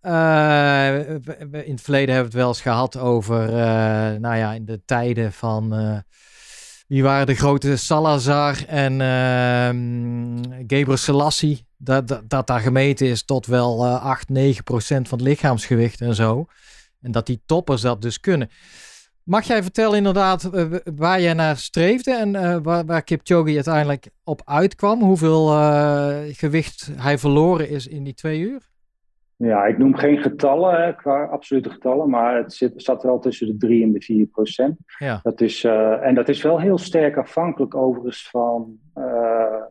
[0.02, 1.08] Uh,
[1.66, 3.54] in het verleden hebben we het wel eens gehad over, uh,
[4.20, 6.02] nou ja, in de tijden van
[6.86, 9.00] wie waren de grote Salazar en
[10.68, 11.66] uh, Selassie.
[11.76, 16.00] Dat, dat, dat, daar gemeten is tot wel uh, 8, 9 procent van het lichaamsgewicht
[16.00, 16.46] en zo.
[17.00, 18.50] En dat die toppers dat dus kunnen.
[19.22, 20.50] Mag jij vertellen inderdaad
[20.94, 25.02] waar jij naar streefde en waar, waar Kipchoge uiteindelijk op uitkwam?
[25.02, 25.46] Hoeveel
[26.32, 28.71] gewicht hij verloren is in die twee uur?
[29.44, 33.46] Ja, ik noem geen getallen, hè, qua absolute getallen, maar het zit, zat wel tussen
[33.46, 34.78] de 3 en de 4 procent.
[34.98, 35.20] Ja.
[35.22, 39.04] Dat is, uh, en dat is wel heel sterk afhankelijk overigens van uh,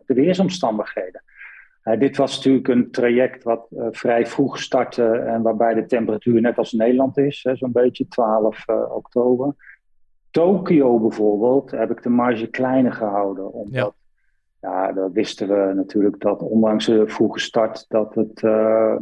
[0.05, 1.23] de weersomstandigheden.
[1.83, 6.57] Uh, dit was natuurlijk een traject wat vrij vroeg startte en waarbij de temperatuur net
[6.57, 9.55] als Nederland is, zo'n beetje 12 oktober.
[10.31, 13.93] Tokio bijvoorbeeld heb ik de marge kleiner gehouden, omdat
[14.59, 14.69] ja.
[14.69, 18.95] ja, dat wisten we natuurlijk dat ondanks de vroege start dat het uh,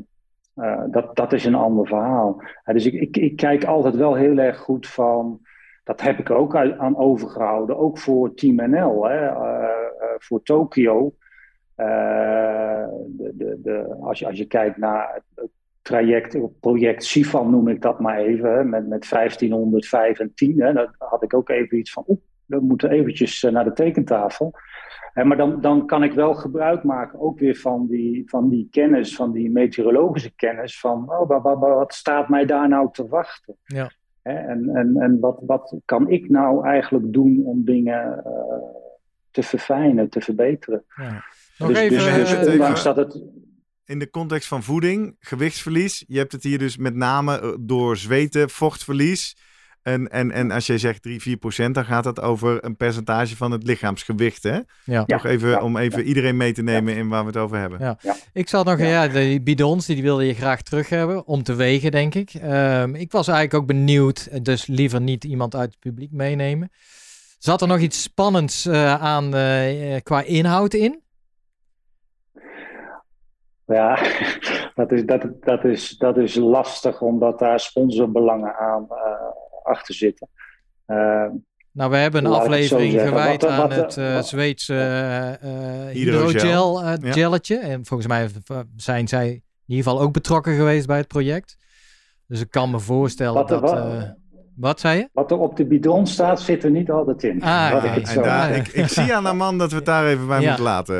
[0.91, 2.41] dat, dat is een ander verhaal.
[2.41, 5.41] Uh, dus ik, ik, ik, kijk altijd wel heel erg goed van.
[5.83, 9.35] Dat heb ik ook aan overgehouden, ook voor Team NL, uh,
[10.17, 11.13] voor Tokio.
[11.75, 15.49] De, de, de, als, je, als je kijkt naar het
[15.81, 20.61] traject, project Sifan noem ik dat maar even, met, met 1505 en 10.
[20.61, 22.03] Hè, dan had ik ook even iets van,
[22.45, 24.53] we moeten eventjes naar de tekentafel
[25.13, 29.15] maar dan, dan kan ik wel gebruik maken ook weer van die, van die kennis,
[29.15, 30.79] van die meteorologische kennis.
[30.79, 33.55] Van oh, wat, wat, wat staat mij daar nou te wachten?
[33.63, 33.91] Ja.
[34.21, 38.33] en en, en wat, wat kan ik nou eigenlijk doen om dingen uh,
[39.31, 40.83] te verfijnen, te verbeteren?
[40.95, 41.23] Ja.
[41.57, 43.21] Nog dus, even, dus, dus ondanks dat het
[43.89, 46.03] in de context van voeding, gewichtsverlies.
[46.07, 49.37] Je hebt het hier dus met name eh, door zweten, vochtverlies.
[49.81, 53.35] En, en, en als jij zegt 3, 4 procent, dan gaat het over een percentage
[53.35, 54.43] van het lichaamsgewicht.
[54.43, 54.59] Hè?
[54.83, 55.05] Ja.
[55.05, 57.79] Toch even om even iedereen mee te nemen in waar we het over hebben.
[57.79, 58.15] Ja.
[58.33, 61.91] Ik zat nog, ja, de bidons, die wilde je graag terug hebben om te wegen,
[61.91, 62.33] denk ik.
[62.33, 66.71] Um, ik was eigenlijk ook benieuwd, dus liever niet iemand uit het publiek meenemen.
[67.37, 71.01] Zat er nog iets spannends uh, aan uh, qua inhoud in?
[73.65, 73.99] Ja,
[74.75, 78.97] dat is, dat, dat, is, dat is lastig omdat daar sponsorbelangen aan uh,
[79.69, 80.29] achter zitten.
[80.87, 81.25] Uh,
[81.71, 84.73] nou, we hebben een aflevering gewijd aan het uh, Zweedse
[85.43, 87.57] uh, hydrogel gelletje.
[87.57, 88.29] En volgens mij
[88.75, 91.57] zijn zij in ieder geval ook betrokken geweest bij het project.
[92.27, 93.61] Dus ik kan me voorstellen wat, dat...
[93.61, 94.17] Wat,
[94.55, 95.09] wat zei je?
[95.13, 97.41] Wat er op de bidon staat, zit er niet altijd in.
[97.41, 100.45] Ah, ik, daar, ik, ik, zie aan de man dat we het daar even bij
[100.45, 100.95] moeten laten.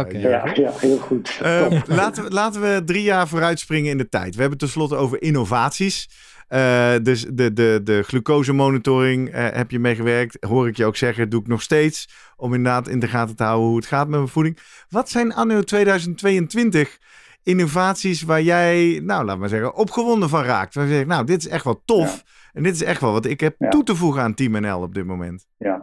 [0.00, 0.20] Okay.
[0.20, 1.40] Ja, ja, heel goed.
[1.86, 4.34] laten, we, laten we drie jaar vooruit springen in de tijd.
[4.34, 6.08] We hebben het tenslotte over innovaties.
[6.48, 10.44] Uh, dus de, de, de glucosemonitoring uh, heb je meegewerkt.
[10.44, 12.08] Hoor ik je ook zeggen, doe ik nog steeds.
[12.36, 14.58] Om inderdaad in de gaten te houden hoe het gaat met mijn voeding.
[14.88, 16.98] Wat zijn anno 2022
[17.42, 20.74] innovaties waar jij, nou laat maar zeggen, opgewonden van raakt?
[20.74, 22.22] Waar je zegt, nou dit is echt wel tof.
[22.52, 24.94] En dit is echt wel wat ik heb toe te voegen aan Team NL op
[24.94, 25.46] dit moment.
[25.56, 25.82] Ja,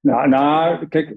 [0.00, 1.16] nou, nou kijk,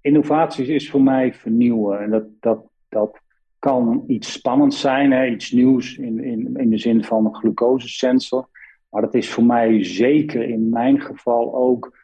[0.00, 2.00] innovaties is voor mij vernieuwen.
[2.00, 3.20] En dat, dat, dat
[3.58, 8.48] kan iets spannends zijn, hè, iets nieuws in, in, in de zin van een glucosesensor.
[8.90, 11.96] Maar dat is voor mij zeker in mijn geval ook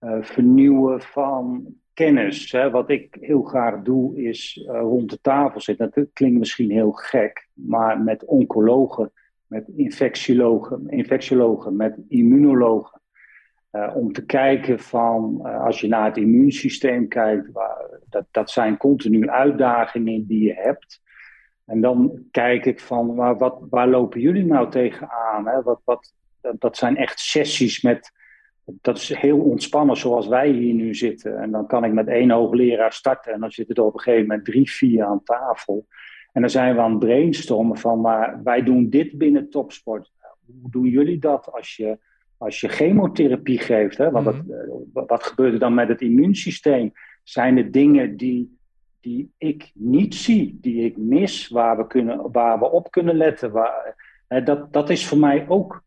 [0.00, 2.52] uh, vernieuwen van kennis.
[2.52, 2.70] Hè.
[2.70, 5.90] Wat ik heel graag doe is uh, rond de tafel zitten.
[5.94, 9.12] Dat klinkt misschien heel gek, maar met oncologen,
[9.46, 12.99] met infectiologen, infectiologen met immunologen.
[13.72, 18.50] Uh, om te kijken van, uh, als je naar het immuunsysteem kijkt, waar, dat, dat
[18.50, 21.02] zijn continu uitdagingen die je hebt.
[21.66, 25.46] En dan kijk ik van, maar wat, waar lopen jullie nou tegenaan?
[25.46, 25.62] Hè?
[25.62, 28.12] Wat, wat, dat, dat zijn echt sessies met,
[28.64, 31.38] dat is heel ontspannen zoals wij hier nu zitten.
[31.38, 34.26] En dan kan ik met één hoogleraar starten en dan zitten er op een gegeven
[34.26, 35.86] moment drie, vier aan tafel.
[36.32, 40.12] En dan zijn we aan het brainstormen van, maar wij doen dit binnen topsport.
[40.60, 41.98] Hoe doen jullie dat als je
[42.40, 46.92] als je chemotherapie geeft, hè, want mm wat gebeurt er dan met het immuunsysteem?
[47.22, 48.58] Zijn er dingen die,
[49.00, 53.50] die ik niet zie, die ik mis, waar we, kunnen, waar we op kunnen letten?
[53.50, 53.94] Waar,
[54.28, 55.82] hè, dat, dat is voor mij ook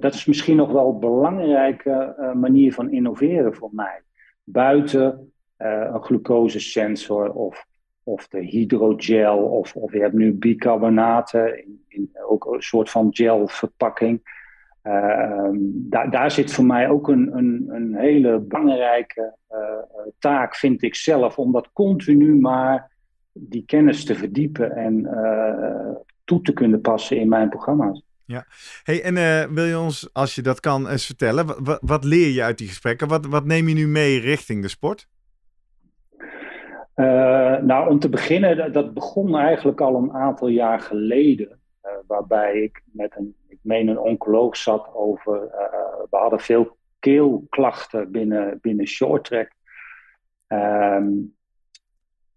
[0.00, 4.02] dat is misschien nog wel een belangrijke manier van innoveren voor mij.
[4.44, 7.66] Buiten een glucosesensor of,
[8.02, 13.08] of de hydrogel of, of je hebt nu bicarbonaten in, in ook een soort van
[13.10, 14.37] gelverpakking.
[14.88, 19.34] Uh, daar, daar zit voor mij ook een, een, een hele belangrijke
[20.18, 22.90] taak, vind ik zelf, om dat continu maar
[23.32, 25.08] die kennis te verdiepen en
[26.24, 28.02] toe te kunnen passen in mijn programma's.
[28.24, 28.44] Ja,
[28.82, 32.42] hey, en wil je ons, als je dat kan, eens vertellen, wat, wat leer je
[32.42, 33.08] uit die gesprekken?
[33.08, 35.08] Wat, wat neem je nu mee richting de sport?
[37.62, 41.58] Nou, om te beginnen, dat begon eigenlijk al een aantal jaar geleden.
[41.84, 43.34] Uh, waarbij ik met een,
[43.68, 45.40] meen een oncoloog zat over,
[46.10, 49.50] we hadden veel keelklachten binnen, binnen short track.
[50.48, 51.36] Um,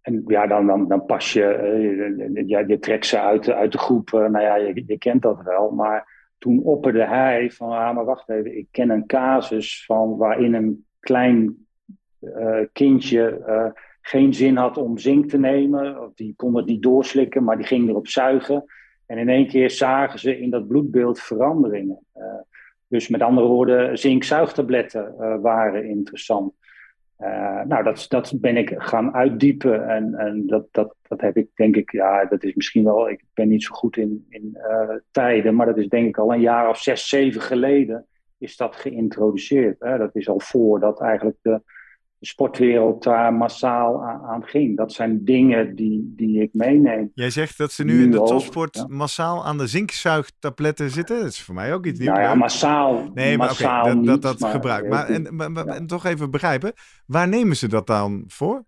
[0.02, 4.12] en ja, dan, dan, dan pas je, ja, je trekt ze uit, uit de groep.
[4.12, 5.72] Nou ja, je, je kent dat wel.
[5.72, 10.54] Maar toen opperde hij van, ah, maar wacht even, ik ken een casus van waarin
[10.54, 11.68] een klein
[12.72, 13.44] kindje
[14.02, 16.04] geen zin had om zink te nemen.
[16.04, 18.66] Of die kon het niet doorslikken, maar die ging erop zuigen.
[19.12, 22.00] En in één keer zagen ze in dat bloedbeeld veranderingen.
[22.88, 26.54] dus met andere woorden, zinkzuigtabletten waren interessant.
[27.20, 31.48] Uh, nou, dat, dat ben ik gaan uitdiepen en, en dat, dat, dat heb ik
[31.56, 34.90] denk ik, ja, dat is misschien wel, ik ben niet zo goed in, in uh,
[35.12, 38.06] tijden, maar dat is denk ik al een jaar of zes, zeven geleden
[38.38, 39.80] is dat geïntroduceerd.
[39.80, 39.98] Hè?
[39.98, 41.62] Dat is al voordat eigenlijk de,
[42.22, 44.78] de sportwereld daar massaal aan, ging.
[44.78, 47.12] Dat zijn dingen die, die ik meeneem.
[47.14, 51.20] Jij zegt dat ze nu, in de topsport massaal aan de zinkzuigtabletten zitten.
[51.20, 52.12] Dat is voor mij ook iets nieuws.
[52.12, 53.10] Nou ja, massaal.
[53.14, 54.90] Nee, maar massaal dat, dat, dat, maar, gebruikt.
[54.90, 56.74] Maar, en, maar, en toch even begrijpen,
[57.06, 58.66] waar nemen ze dat dan voor?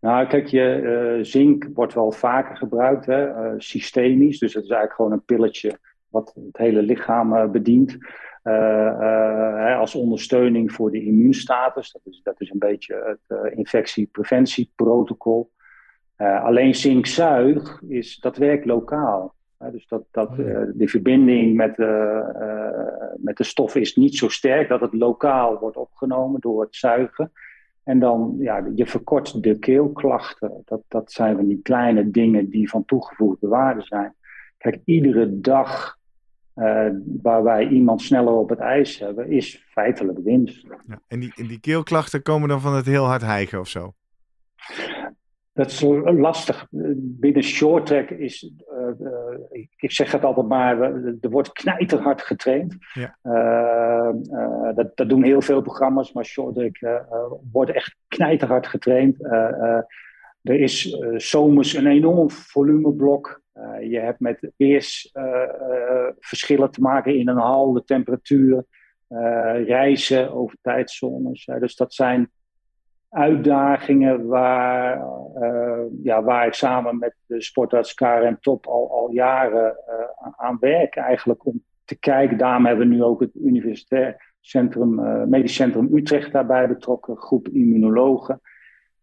[0.00, 0.80] Nou, kijk, je,
[1.18, 4.38] uh, zink wordt wel vaker gebruikt, hè, uh, systemisch.
[4.38, 7.98] Dus het is eigenlijk gewoon een pilletje wat het hele lichaam uh, bedient.
[8.44, 11.92] Eh, eh, als ondersteuning voor de immuunstatus.
[11.92, 15.50] Dat is, dat is een beetje het uh, infectiepreventieprotocol.
[16.16, 19.34] alleen zinkzuig is, dat werkt lokaal.
[19.72, 21.76] dus dat, dat, uh, die verbinding met,
[23.16, 27.32] met de stof is niet zo sterk dat het lokaal wordt opgenomen door het zuigen.
[27.82, 30.62] En dan, ja, je verkort de keelklachten.
[30.64, 34.14] Dat, dat zijn van die kleine dingen die van toegevoegde waarde zijn.
[34.58, 35.98] Kijk, iedere dag
[36.56, 36.86] uh,
[37.22, 40.66] waar wij iemand sneller op het ijs hebben, is feitelijk winst.
[40.88, 43.92] Ja, en, die, en die keelklachten komen dan van het heel hard hijgen of zo?
[45.52, 46.66] Dat is lastig.
[46.96, 50.80] Binnen short track is, uh, uh, ik zeg het altijd maar,
[51.20, 52.76] er wordt knijterhard getraind.
[52.92, 53.16] Ja.
[54.74, 57.04] dat, dat doen heel veel programma's, maar short track
[57.52, 59.16] wordt echt knijterhard getraind.
[60.44, 63.42] Er is zomers een enorm volumeblok.
[63.54, 68.64] Uh, je hebt met weersverschillen uh, te maken in een hal, de temperatuur,
[69.66, 71.44] reizen over tijdzones.
[71.44, 72.30] dus dat zijn
[73.08, 75.06] uitdagingen waar,
[76.02, 79.76] ja, waar ik samen met de sportarts Karen Top al, al jaren
[80.36, 82.38] aan werk eigenlijk om te kijken.
[82.38, 84.94] Daarom hebben we nu ook het Universitair Centrum,
[85.28, 88.40] Medisch Centrum Utrecht daarbij betrokken, groep immunologen.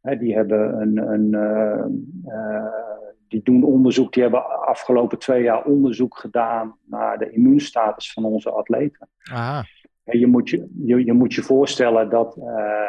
[0.01, 1.35] Die hebben een, een
[3.31, 8.51] die doen onderzoek, die hebben afgelopen twee jaar onderzoek gedaan naar de immuunstatus van onze
[8.51, 9.07] atleten.
[9.31, 9.63] Aha.
[10.03, 12.81] En je, moet je, je, je moet je voorstellen dat uh,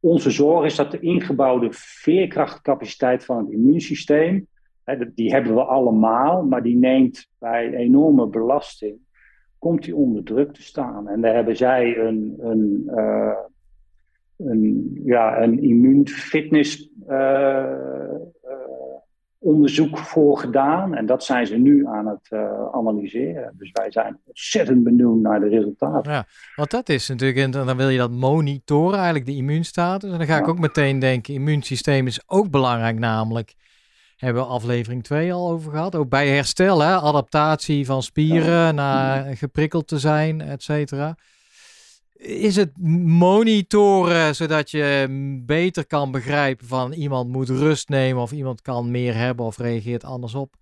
[0.00, 4.46] onze zorg is dat de ingebouwde veerkrachtcapaciteit van het immuunsysteem,
[4.84, 8.98] hè, die hebben we allemaal, maar die neemt bij enorme belasting,
[9.58, 11.08] komt die onder druk te staan.
[11.08, 13.38] En daar hebben zij een, een, uh,
[14.38, 17.64] een, ja, een immuunfitness uh,
[19.38, 20.94] onderzoek voor gedaan.
[20.94, 22.40] En dat zijn ze nu aan het uh,
[22.72, 23.54] analyseren.
[23.58, 26.12] Dus wij zijn ontzettend benieuwd naar de resultaten.
[26.12, 30.12] Ja, want dat is natuurlijk, dan wil je dat monitoren, eigenlijk de immuunstatus.
[30.12, 33.54] En dan ga ik ook meteen denken, immuunsysteem is ook belangrijk namelijk.
[34.16, 35.94] Hebben we aflevering 2 al over gehad.
[35.94, 36.94] Ook bij herstel, hè?
[36.94, 38.72] adaptatie van spieren ja.
[38.72, 41.16] naar geprikkeld te zijn, et cetera.
[42.18, 42.70] Is het
[43.04, 45.06] monitoren zodat je
[45.46, 50.04] beter kan begrijpen van iemand moet rust nemen of iemand kan meer hebben of reageert
[50.04, 50.54] anders op?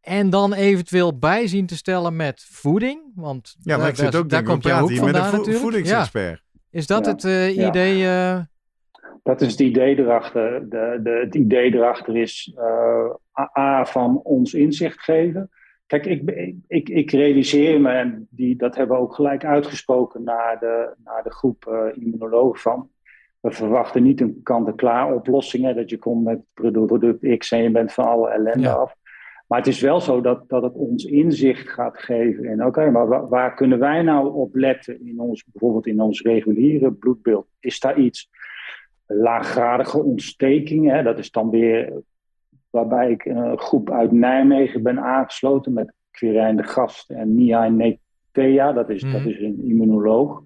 [0.00, 3.00] En dan eventueel bijzien te stellen met voeding.
[3.14, 6.42] Want ja, maar ik zit ook daar komt je ook vandaan met een vo voedingsexpert.
[6.52, 6.60] Ja.
[6.70, 8.02] Is dat het uh, idee?
[8.02, 8.38] Uh...
[9.22, 10.68] Dat is het idee erachter.
[10.68, 15.50] De, de, het idee erachter is uh, A van ons inzicht geven.
[15.86, 20.58] Kijk, ik, ik, ik realiseer me, en die, dat hebben we ook gelijk uitgesproken naar
[20.58, 22.90] de, naar de groep uh, immunologen van.
[23.40, 27.92] We verwachten niet een kant-en-klaar oplossing, dat je komt met product X en je bent
[27.92, 28.94] van alle ellende af.
[29.46, 33.28] Maar het is wel zo dat, dat het ons inzicht gaat geven in, oké, maar
[33.28, 37.46] waar, kunnen wij nou op letten in ons, bijvoorbeeld in ons reguliere bloedbeeld?
[37.60, 38.30] Is daar iets?
[39.06, 41.92] Laaggradige ontstekingen, dat is dan weer
[42.70, 48.72] waarbij ik een groep uit Nijmegen ben aangesloten met Quirijn de Gast en Nia Netea,
[48.72, 49.28] dat is, dat mhm.
[49.28, 50.42] is een immunoloog.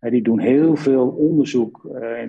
[0.00, 2.22] Die doen heel veel onderzoek uh,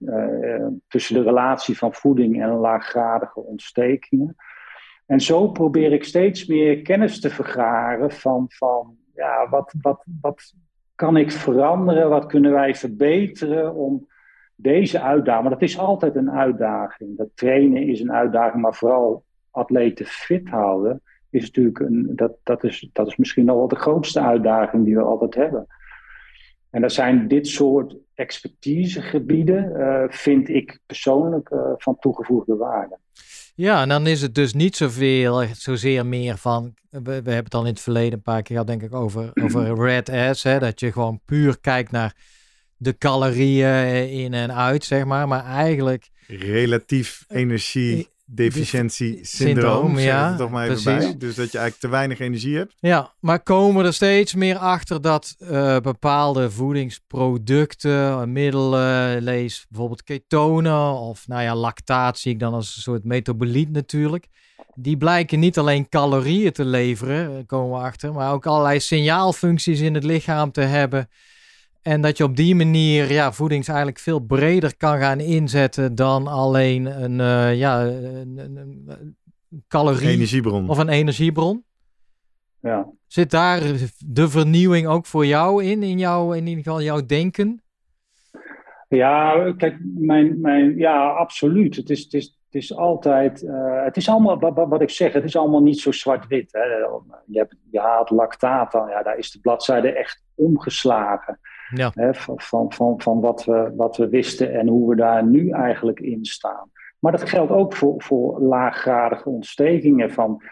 [0.00, 4.36] uh, tussen de relatie van voeding en laaggradige ontstekingen.
[5.06, 10.54] En zo probeer ik steeds meer kennis te vergaren van, van ja, wat, wat, wat
[10.94, 14.06] kan ik veranderen, wat kunnen wij verbeteren om
[14.60, 17.16] deze uitdaging, maar dat is altijd een uitdaging.
[17.16, 22.64] Dat trainen is een uitdaging, maar vooral atleten fit houden is natuurlijk een, dat, dat,
[22.64, 25.66] is, dat is misschien nog wel de grootste uitdaging die we altijd hebben.
[26.70, 32.98] En dat zijn dit soort expertisegebieden, uh, vind ik persoonlijk uh, van toegevoegde waarde.
[33.54, 36.74] Ja, en dan is het dus niet zoveel, zozeer meer van.
[36.90, 39.30] We, we hebben het al in het verleden een paar keer gehad, denk ik, over,
[39.42, 40.42] over red ass.
[40.42, 42.14] Hè, dat je gewoon puur kijkt naar
[42.78, 45.28] de calorieën in en uit, zeg maar.
[45.28, 46.08] Maar eigenlijk.
[46.26, 51.16] Relatief energie deficiëntie syndroom, ja, toch maar even bij.
[51.18, 52.74] Dus dat je eigenlijk te weinig energie hebt.
[52.80, 60.92] Ja, maar komen er steeds meer achter dat uh, bepaalde voedingsproducten, middelen, lees bijvoorbeeld ketonen
[60.92, 64.26] of nou ja, lactaat zie ik dan als een soort metaboliet natuurlijk.
[64.74, 69.80] Die blijken niet alleen calorieën te leveren, eh, komen we achter, maar ook allerlei signaalfuncties
[69.80, 71.08] in het lichaam te hebben
[71.88, 76.26] en dat je op die manier ja, voedings eigenlijk veel breder kan gaan inzetten dan
[76.26, 79.16] alleen een, uh, ja, een, een,
[79.68, 80.68] calorie energiebron.
[80.68, 81.64] of een energiebron.
[82.60, 82.88] Ja.
[83.06, 83.60] Zit daar
[84.06, 87.62] de vernieuwing ook voor jou in, in, jou, in ieder geval jouw denken?
[88.88, 91.76] Ja, kijk, mijn, mijn, ja, absoluut.
[91.76, 95.12] Het is, het is, het is altijd, uh, het is allemaal, wat, wat, ik zeg,
[95.12, 96.50] het is allemaal niet zo zwart-wit.
[97.26, 101.38] Je, hebt, je haalt lactaat dan, ja, daar is de bladzijde echt omgeslagen.
[102.36, 106.24] Van van, van, wat, we, wat we wisten en hoe we daar nu eigenlijk in
[106.24, 106.70] staan.
[106.98, 110.42] Maar dat geldt ook voor, voor laaggradige ontstekingen van...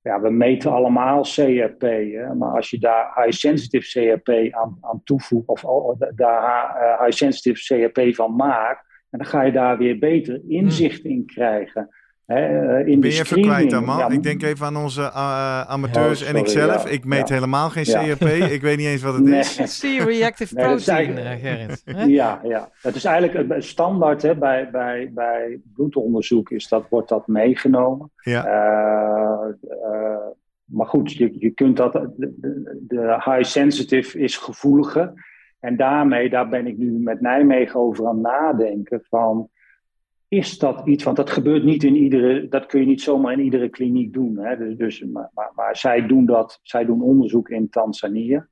[0.00, 5.48] Ja, we meten allemaal CRP, hè, maar als je daar high-sensitive CRP aan, aan toevoegt,
[5.48, 5.62] of
[6.14, 11.88] daar uh, high-sensitive CRP van maakt, dan ga je daar weer beter inzicht in krijgen.
[12.34, 14.12] Eh, in ben je even kwijt dan, man?
[14.12, 16.90] ik denk even aan onze uh, amateurs en ikzelf.
[16.90, 18.22] ik meet helemaal geen CRP.
[18.56, 19.80] ik weet niet eens wat het is.
[19.80, 21.82] C-reactive protein, uh, Gerrit.
[22.06, 27.26] Ja, ja, het is eigenlijk standaard hè, bij, bij, bij bloedonderzoek is dat, wordt dat
[27.26, 28.10] meegenomen.
[28.22, 28.44] Ja.
[30.64, 35.12] maar goed, je, je kunt dat, de, de high sensitive is gevoeliger.
[35.60, 39.48] En daarmee, daar ben ik nu met Nijmegen over aan nadenken van
[40.34, 43.40] is dat iets, want dat gebeurt niet in iedere, dat kun je niet zomaar in
[43.40, 44.38] iedere kliniek doen.
[44.38, 44.56] Hè?
[44.56, 48.48] Dus, dus maar, maar, zij doen dat, zij doen onderzoek in Tanzania.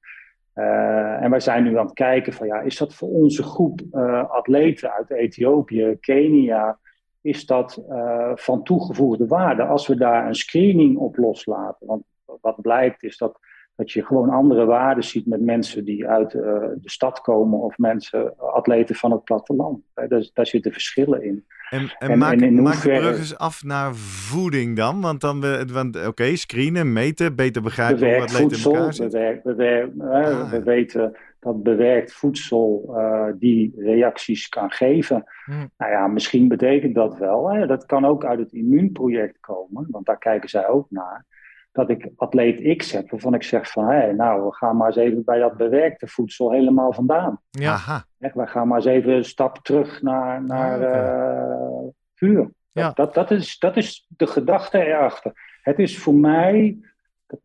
[0.54, 3.80] Uh, en wij zijn nu aan het kijken van ja, is dat voor onze groep
[3.92, 6.78] uh, atleten uit Ethiopië, Kenia,
[7.20, 11.86] is dat uh, van toegevoegde waarde als we daar een screening op loslaten?
[11.86, 12.02] Want
[12.40, 13.38] wat blijkt is dat,
[13.76, 18.38] dat je gewoon andere waarden ziet met mensen die uit de stad komen of mensen,
[18.38, 19.80] atleten van het platteland.
[19.94, 21.44] Daar, daar zitten verschillen in.
[21.70, 25.00] En, en, maak, en maak de brug eens af naar voeding dan.
[25.00, 25.40] Want dan,
[25.72, 29.10] want, oké, screenen, meten, beter begrijpen wat atleten in elkaar zit.
[29.10, 30.50] Bewerkt, bewerkt, ah.
[30.50, 35.24] We weten dat bewerkt voedsel uh, die reacties kan geven.
[35.44, 35.70] Hmm.
[35.76, 37.52] Nou ja, misschien betekent dat wel.
[37.52, 37.66] Hè?
[37.66, 41.24] Dat kan ook uit het immuunproject komen, want daar kijken zij ook naar.
[41.72, 44.96] Dat ik atleet X heb, waarvan ik zeg van, hé, nou, we gaan maar eens
[44.96, 47.40] even bij dat bewerkte voedsel helemaal vandaan.
[47.50, 48.04] Ja.
[48.18, 52.50] we gaan maar eens even een stap terug naar, naar uh, vuur.
[52.72, 52.90] Ja.
[52.94, 55.32] Dat, dat, is, dat is de gedachte erachter.
[55.62, 56.78] Het is voor mij,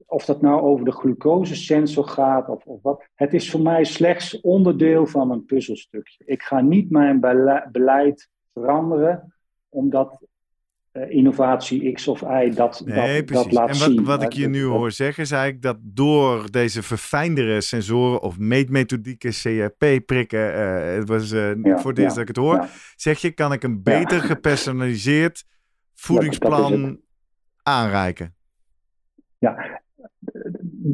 [0.05, 4.41] of dat nou over de glucosesensor gaat of, of wat, het is voor mij slechts
[4.41, 6.23] onderdeel van een puzzelstukje.
[6.25, 7.19] Ik ga niet mijn
[7.71, 9.33] beleid veranderen
[9.69, 10.25] omdat
[11.09, 13.97] innovatie X of Y dat, nee, dat, dat laat zien.
[13.97, 18.37] En wat, ik je nu hoor zeggen is eigenlijk dat door deze verfijndere sensoren of
[18.37, 23.31] meetmethodieke CRP-prikken, uh, het was uh, voor het eerst dat ik het hoor, zeg je
[23.31, 25.45] kan ik een beter gepersonaliseerd
[25.93, 26.99] voedingsplan
[27.63, 28.35] aanreiken.
[29.39, 29.76] Ja,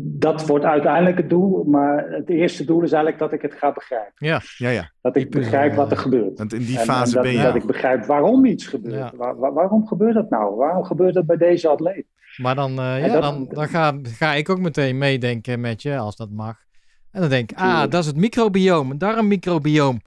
[0.02, 3.72] dat wordt uiteindelijk het doel, maar het eerste doel is eigenlijk dat ik het ga
[3.72, 4.14] begrijpen.
[4.16, 4.92] Ja, ja, ja.
[5.02, 6.38] Dat ik begrijp wat er gebeurt.
[6.38, 7.42] Want in die fase ben je.
[7.42, 9.12] Dat ik begrijp waarom iets gebeurt.
[9.38, 10.56] waarom gebeurt dat nou?
[10.56, 12.06] Waarom gebeurt dat bij deze atleet?
[12.38, 16.16] Maar dan, uh, ja, dan, dan ga, ga ik ook meteen meedenken met je, als
[16.16, 16.56] dat mag.
[17.12, 20.02] En dan denk ik, ah, dat is het microbioom, een darmmicrobioom.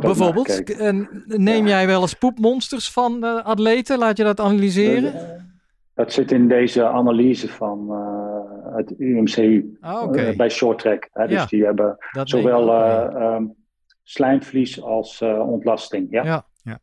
[0.00, 0.62] Bijvoorbeeld,
[1.26, 3.98] neem jij wel eens poepmonsters van uh, atleten?
[3.98, 5.12] Laat je dat analyseren?
[5.94, 7.90] Dat zit in deze analyse van
[8.76, 10.34] het UMC Ah, oké.
[10.36, 11.08] bij short track.
[11.12, 11.26] Hè?
[11.26, 13.44] Dus Ja, die hebben zowel eh, ehm,
[14.02, 16.06] slijmvlies als eh, ontlasting.
[16.10, 16.44] Ja.
[16.62, 16.78] ja.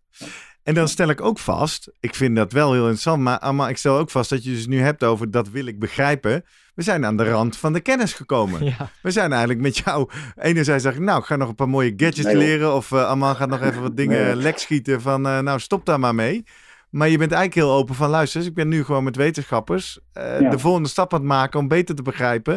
[0.63, 3.77] En dan stel ik ook vast, ik vind dat wel heel interessant, maar, maar ik
[3.77, 6.43] stel ook vast dat je dus nu hebt over dat wil ik begrijpen.
[6.75, 8.65] We zijn aan de rand van de kennis gekomen.
[8.77, 8.89] Ja.
[9.01, 10.09] We zijn eigenlijk met jou.
[10.35, 12.75] Enerzijds zeg ik, nou, ik ga nog een paar mooie gadgets Nee, leren.
[12.75, 14.35] Of uh, gaat nog even wat dingen Nee.
[14.35, 16.43] lek schieten van, eh, nou, stop daar maar mee.
[16.89, 20.39] Maar je bent eigenlijk heel open van, luister, ik ben nu gewoon met wetenschappers eh,
[20.39, 20.49] Ja.
[20.49, 22.53] de volgende stap aan het maken om beter te begrijpen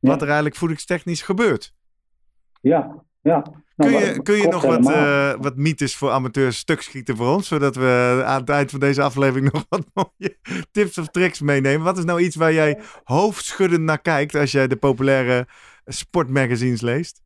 [0.00, 0.20] wat Ja.
[0.20, 1.74] er eigenlijk voedingstechnisch gebeurt.
[2.60, 3.40] Ja, ja.
[3.76, 7.16] Kun Nou, je, dat kun je nog wat, eh, wat mythes voor amateurs stuk schieten
[7.16, 7.48] voor ons?
[7.48, 9.84] Zodat we aan het eind van deze aflevering nog wat
[10.18, 10.36] mooie
[10.70, 11.84] tips of tricks meenemen.
[11.84, 15.46] Wat is nou iets waar jij hoofdschuddend naar kijkt als jij de populaire
[15.86, 17.22] sportmagazines leest?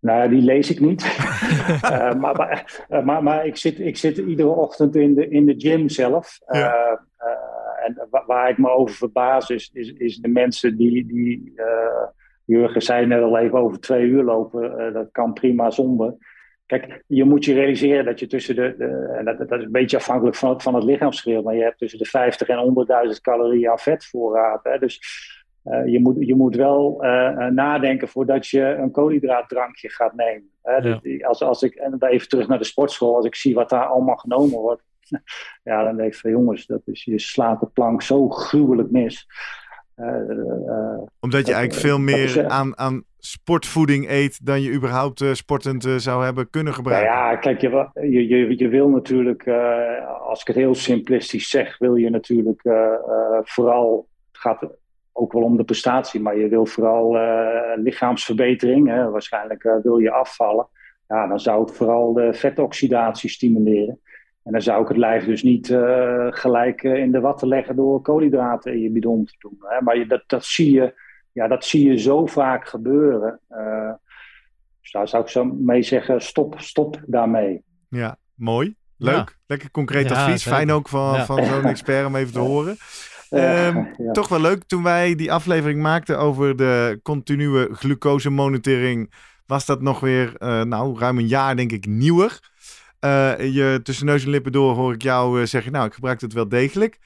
[0.00, 1.02] Nou, ja, die lees ik niet.
[1.82, 5.46] Eh, maar, maar, eh, maar, maar ik, zit, ik zit iedere ochtend in de, in
[5.46, 6.38] de gym zelf.
[6.46, 6.90] Eh,
[7.86, 11.52] en wa- waar ik me over verbaas is, is, is de mensen die, die
[12.44, 14.92] Jurgen zei net al even over twee uur lopen.
[14.92, 16.14] Dat kan prima zonder.
[16.66, 18.74] Kijk, je moet je realiseren dat je tussen de,
[19.18, 21.78] en dat, dat is een beetje afhankelijk van, het- van het lichaamsgewicht, maar je hebt
[21.78, 22.58] tussen de 50 en
[23.14, 24.60] 100.000 calorieën aan vetvoorraad.
[24.64, 24.78] Hè?
[24.78, 25.00] Dus
[25.62, 30.50] eh, je, moet, je moet wel eh, eh, nadenken voordat je een koolhydraatdrankje gaat nemen.
[30.62, 30.76] Hè?
[30.76, 30.98] Ja.
[31.02, 33.68] Dus als, als ik, en dan even terug naar de sportschool, als ik zie wat
[33.68, 34.82] daar allemaal genomen wordt,
[35.62, 39.26] ja, dan denk ik van jongens, dat is, je slaat de plank zo gruwelijk mis.
[41.20, 45.86] Omdat je Dat, eigenlijk veel is, meer aan, aan sportvoeding eet dan je überhaupt sportend
[45.96, 47.12] zou hebben kunnen Nou gebruiken.
[47.12, 51.78] ja, kijk, je, je, je, je wil natuurlijk, eh, als ik het heel simplistisch zeg,
[51.78, 54.66] wil je natuurlijk eh, eh, vooral, het gaat
[55.18, 58.88] ook wel om de prestatie, maar je wil vooral eh, lichaamsverbetering.
[58.88, 60.68] Hè, waarschijnlijk eh, wil je afvallen.
[61.08, 64.00] Ja, dan zou ik vooral de vetoxidatie stimuleren.
[64.48, 68.00] En dan zou ik het lijf dus niet eh, gelijk in de watten leggen door
[68.00, 69.56] koolhydraten in je bidon te doen.
[69.60, 69.80] Hè.
[69.82, 70.94] Maar je, dat, dat, zie je,
[71.32, 73.40] ja, dat zie je zo vaak gebeuren.
[73.48, 73.92] Eh,
[74.80, 77.62] dus daar zou ik zo mee zeggen, stop, stop daarmee.
[77.88, 78.74] Ja, mooi.
[78.96, 79.14] Leuk.
[79.14, 79.26] Ja.
[79.46, 80.46] Lekker concreet Ja, advies.
[80.46, 81.24] Fijn ook van, Ja.
[81.24, 82.76] van zo'n expert om even te horen.
[83.30, 84.12] Eh, Ehm, ja.
[84.12, 89.12] Toch wel leuk, toen wij die aflevering maakten over de continue glucosemonitoring,
[89.46, 92.38] was dat nog weer, eh, nou, ruim een jaar denk ik nieuwer.
[92.98, 96.20] Eh, je tussen neus en lippen door hoor ik jou eh, zeggen, nou, ik gebruik
[96.20, 96.98] het wel degelijk.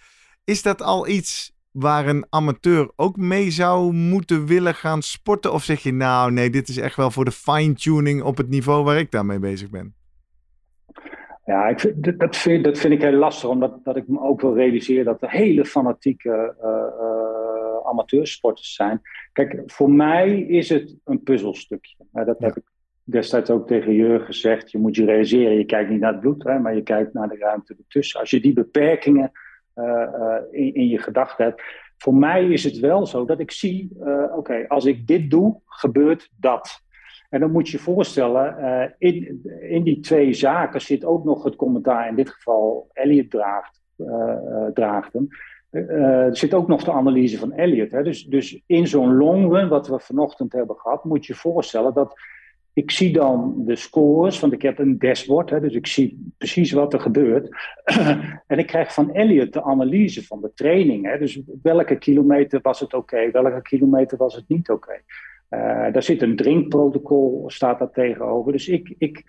[0.45, 5.53] Is dat al iets waar een amateur ook mee zou moeten willen gaan sporten?
[5.53, 8.85] Of zeg je, nou, nee, dit is echt wel voor de fine-tuning op het niveau
[8.85, 9.95] waar ik daarmee bezig ben?
[11.45, 14.40] Ja, ik vind, dat- vind, dat vind ik heel lastig, omdat dat ik me ook
[14.40, 19.01] wel realiseer dat er hele fanatieke eh, eh, amateursporters zijn.
[19.32, 21.95] Kijk, voor mij is het een puzzelstukje.
[22.12, 22.47] Dat Ja.
[22.47, 22.62] heb ik
[23.05, 24.70] destijds ook tegen Jurgen gezegd.
[24.70, 27.28] Je moet je realiseren, je kijkt niet naar het bloed, hè, maar je kijkt naar
[27.28, 28.20] de ruimte ertussen.
[28.20, 29.32] Als je die beperkingen
[29.74, 31.62] eh, in, in je gedachten hebt.
[31.97, 33.90] Voor mij is het wel zo dat ik zie,
[34.36, 36.82] oké, als ik dit doe, gebeurt dat.
[37.33, 41.45] En dan moet je je voorstellen, eh, in, in die twee zaken zit ook nog
[41.45, 45.28] het commentaar, in dit geval Elliot draagt, eh, draagt hem.
[45.70, 47.91] Er zit ook nog de analyse van Elliot.
[47.91, 48.03] Hè?
[48.03, 51.95] Dus, dus in zo'n long run, wat we vanochtend hebben gehad, moet je je voorstellen
[51.95, 52.14] dat
[52.72, 56.72] ik zie dan de scores, want ik heb een dashboard, hè, dus ik zie precies
[56.72, 57.49] wat er gebeurt.
[58.47, 61.07] en ik krijg van Elliot de analyse van de training.
[61.07, 65.03] Hè, dus welke kilometer was het oké, welke kilometer was het niet oké.
[65.93, 68.53] Daar zit een drinkprotocol, staat daar tegenover.
[68.53, 69.25] Dus ik, ik,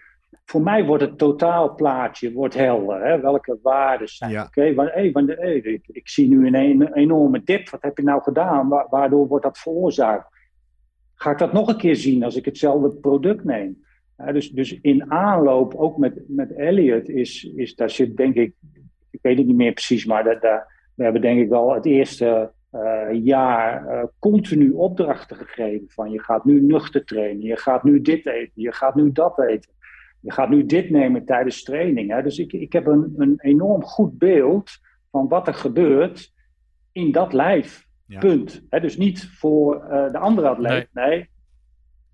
[0.45, 3.05] voor mij wordt het totaalplaatje wordt helder.
[3.05, 3.19] Hè?
[3.19, 4.43] Welke waarden zijn Ja.
[4.43, 4.61] oké?
[4.61, 7.69] hey, hey, ik, ik zie nu een, een enorme dip.
[7.69, 8.69] Wat heb je nou gedaan?
[8.69, 10.27] Wa- waardoor wordt dat veroorzaakt?
[11.15, 13.83] Ga ik dat nog een keer zien als ik hetzelfde product neem?
[14.17, 18.53] Ja, dus, dus in aanloop, ook met, met Elliot, is, is, daar zit denk ik,
[19.09, 21.85] ik weet het niet meer precies, maar dat, daar, we hebben denk ik wel het
[21.85, 27.83] eerste eh, jaar eh, continu opdrachten gegeven van je gaat nu nuchter trainen, je gaat
[27.83, 29.71] nu dit eten, je gaat nu dat eten,
[30.19, 32.11] je gaat nu dit nemen tijdens training.
[32.11, 32.21] Hè?
[32.23, 34.71] Dus ik, ik heb een, een enorm goed beeld
[35.11, 36.33] van wat er gebeurt
[36.91, 37.85] in dat lijf.
[38.05, 38.19] Ja.
[38.19, 38.63] Punt.
[38.69, 38.79] Hè?
[38.79, 41.29] Dus niet voor eh, de andere atleet, nee.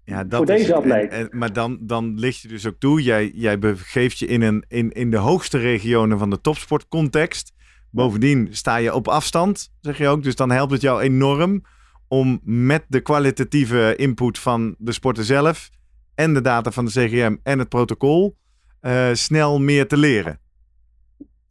[0.03, 0.73] Ja, dat Voor is deze.
[0.73, 1.11] En- atleet.
[1.11, 3.01] en- maar dan, dan licht je dus ook toe.
[3.01, 7.53] Jij, jij begeeft je in, een, in, in de hoogste regionen van de topsportcontext.
[7.91, 10.23] Bovendien sta je op afstand, zeg je ook.
[10.23, 11.61] Dus dan helpt het jou enorm
[12.07, 15.69] om met de kwalitatieve input van de sporter zelf
[16.15, 18.35] en de data van de CGM en het protocol
[18.79, 20.39] eh, snel meer te leren.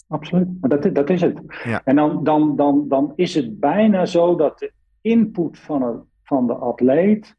[0.09, 1.41] Absoluut, dat, dat is het.
[1.65, 1.81] Ja.
[1.85, 6.47] En dan, dan, dan, dan is het bijna zo dat de input van, een, van
[6.47, 7.37] de atleet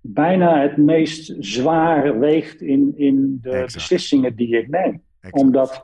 [0.00, 3.74] bijna het meest zwaar weegt in, in de Exact.
[3.74, 5.02] beslissingen die ik neem.
[5.20, 5.44] Exact.
[5.44, 5.80] Omdat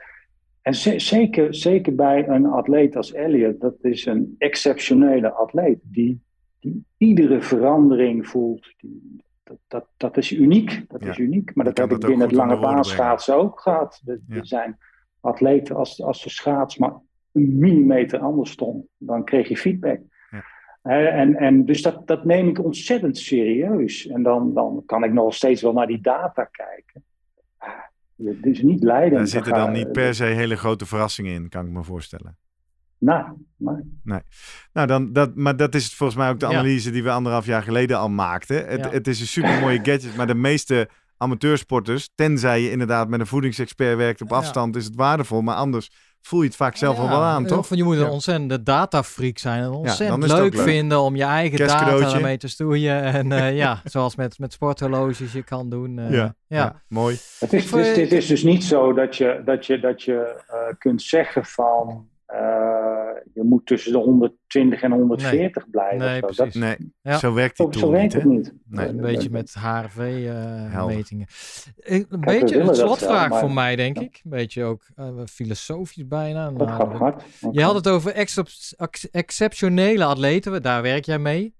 [0.62, 6.20] En zeker, zeker bij een atleet als Elliot, dat is een exceptionele atleet die,
[6.60, 8.74] die iedere verandering voelt.
[8.76, 10.84] Die, dat, dat, dat is uniek.
[10.88, 11.54] Dat is uniek.
[11.54, 14.02] Maar dat heb ik binnen het lange baanschaatsen ook gehad.
[14.04, 14.78] Er, zijn
[15.20, 16.94] atleten, als, als de schaats maar
[17.32, 20.00] een millimeter anders stond, dan kreeg je feedback.
[20.82, 24.06] en, en dus dat, dat neem ik ontzettend serieus.
[24.06, 27.04] En dan, dan kan ik nog steeds wel naar die data kijken.
[28.16, 29.16] Het is niet leidend.
[29.16, 32.36] Daar zitten dan niet per se hele grote verrassingen in, kan ik me voorstellen.
[32.98, 33.22] Nee,
[33.56, 33.74] nee.
[34.02, 34.20] nee.
[34.72, 37.62] Nou, dan, dat, maar dat is volgens mij ook de analyse die we anderhalf jaar
[37.62, 38.66] geleden al maakten.
[38.66, 43.20] Het, het is een super mooie gadget, maar de meeste amateursporters, tenzij je inderdaad met
[43.20, 45.42] een voedingsexpert werkt op afstand, is het waardevol.
[45.42, 45.90] Maar anders
[46.22, 47.74] voel je het vaak zelf al wel aan, toch?
[47.74, 49.62] je moet een ontzettende datafreak zijn.
[49.62, 53.02] En ontzettend leuk, vinden om je eigen data ermee te stoeien.
[53.12, 55.98] En uh, ja, zoals met, met sporthorloges je kan doen.
[55.98, 56.82] Uh, ja.
[56.88, 57.18] mooi.
[57.38, 60.56] Het is, het, is, is, dus niet zo dat je, dat je, dat je uh,
[60.78, 62.08] kunt zeggen van
[63.34, 65.98] je moet tussen de 120 en 140 blijven.
[65.98, 66.44] Nee, zo.
[66.44, 66.76] Dat, nee.
[67.02, 67.18] Ja.
[67.18, 68.54] zo werkt die het niet.
[68.68, 68.88] Nee.
[68.88, 71.26] Een beetje met HRV-metingen.
[71.84, 73.40] Uh, een beetje een slotvraag maar...
[73.40, 74.20] voor mij, denk ik.
[74.24, 76.50] Een beetje ook uh, filosofisch bijna.
[76.50, 77.22] Dat gaat hard.
[77.50, 78.42] Je had het over ex
[79.10, 81.54] exceptionele atleten, daar werk jij mee.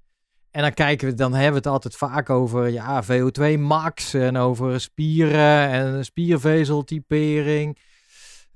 [0.51, 4.37] En dan kijken we, dan hebben we het altijd vaak over ja, VO2 max en
[4.37, 7.79] over spieren en spiervezeltypering.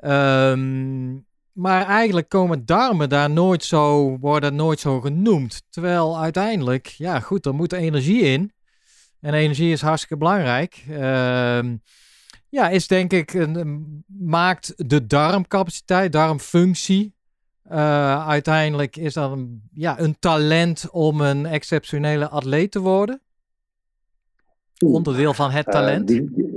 [0.05, 1.26] Um,
[1.57, 5.63] maar eigenlijk komen darmen daar nooit zo, worden nooit zo genoemd.
[5.71, 8.53] Terwijl uiteindelijk, ja goed, er moet energie in.
[9.21, 10.85] En energie is hartstikke belangrijk.
[10.89, 10.99] Uh,
[12.49, 17.15] ja, is denk ik, een, maakt de darmcapaciteit, darmfunctie.
[17.71, 23.21] Uh, uiteindelijk is dat een, ja, een talent om een exceptionele atleet te worden.
[24.79, 26.11] Onderdeel van het talent.
[26.11, 26.56] Uh, die,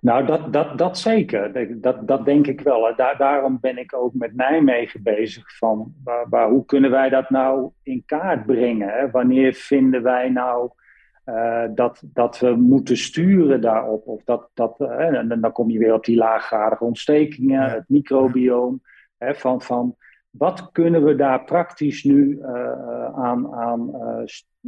[0.00, 1.80] nou, dat, dat, dat zeker.
[1.80, 2.96] Dat, dat denk ik wel.
[2.96, 7.30] Daar, daarom ben ik ook met Nijmegen bezig van waar, waar, hoe kunnen wij dat
[7.30, 8.88] nou in kaart brengen?
[8.88, 9.10] Hè?
[9.10, 10.70] Wanneer vinden wij nou
[11.26, 14.06] uh, dat, dat we moeten sturen daarop?
[14.06, 18.82] Of dat, dat, uh, en dan kom je weer op die laaggradige ontstekingen, het microbioom.
[19.18, 19.96] Hè, van, van
[20.30, 23.90] wat kunnen we daar praktisch nu uh, aan, aan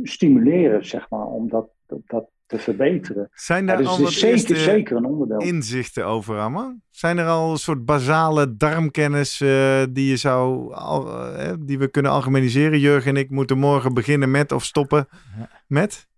[0.02, 3.28] stimuleren, zeg maar, om dat, dat, te verbeteren.
[3.34, 5.38] Zijn daar dus al wat zeker, zeker een onderdeel.
[5.38, 6.76] inzichten over, Amma?
[6.90, 11.88] Zijn er al een soort basale darmkennis uh, die, je zou, al, uh, die we
[11.88, 12.78] kunnen algemeniseren?
[12.78, 15.08] Jurgen en ik moeten morgen beginnen met of stoppen
[15.66, 16.08] met?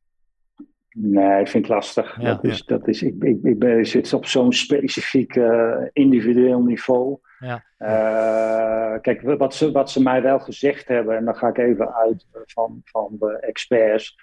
[0.97, 2.21] Nee, ik vind het lastig.
[2.21, 2.77] Ja, dat is, ja.
[2.77, 7.19] dat is, ik, ik, ik ben, zit op zo'n specifiek uh, individueel niveau.
[7.39, 7.65] Ja.
[7.79, 11.95] Uh, kijk, wat ze, wat ze mij wel gezegd hebben, en dan ga ik even
[11.95, 14.17] uit van, van de experts.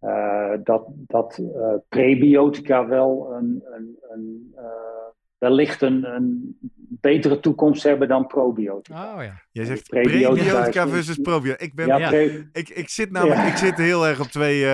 [0.00, 4.62] Uh, dat dat uh, prebiotica wel een, een, een uh,
[5.38, 6.58] wellicht een, een
[7.00, 9.14] betere toekomst hebben dan probiotica.
[9.14, 9.42] Oh ja.
[9.58, 11.64] Jij zegt prebiotica, prebiotica versus probiotica.
[11.64, 12.10] Ik, ben, ja, ja.
[12.52, 14.66] ik, ik zit namelijk ik zit heel erg op twee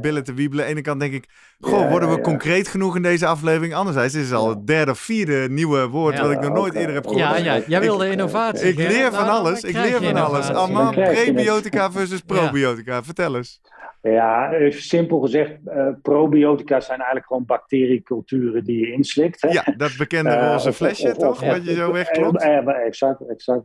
[0.00, 0.64] billen te wiebelen.
[0.64, 1.24] Aan de ene kant denk ik,
[1.60, 3.74] goh, worden we concreet genoeg in deze aflevering?
[3.74, 6.94] Anderzijds is het al het derde of vierde nieuwe woord wat ik nog nooit eerder
[6.94, 7.22] heb gehoord.
[7.22, 7.60] Ja, ja.
[7.66, 8.68] jij wilde innovatie.
[8.68, 9.62] Ik leer van nou, alles.
[9.62, 10.48] Ik leer van alles.
[10.48, 13.02] Allemaal prebiotica versus probiotica.
[13.02, 13.60] Vertel eens.
[14.02, 19.42] Ja, even simpel gezegd, uh, probiotica zijn eigenlijk gewoon bacterieculturen die je inslikt.
[19.42, 19.48] Hè?
[19.48, 22.44] Ja, dat bekende uh, roze flesje of, toch, of, wat je zo wegklopt?
[22.44, 23.64] Uh, exact, exact.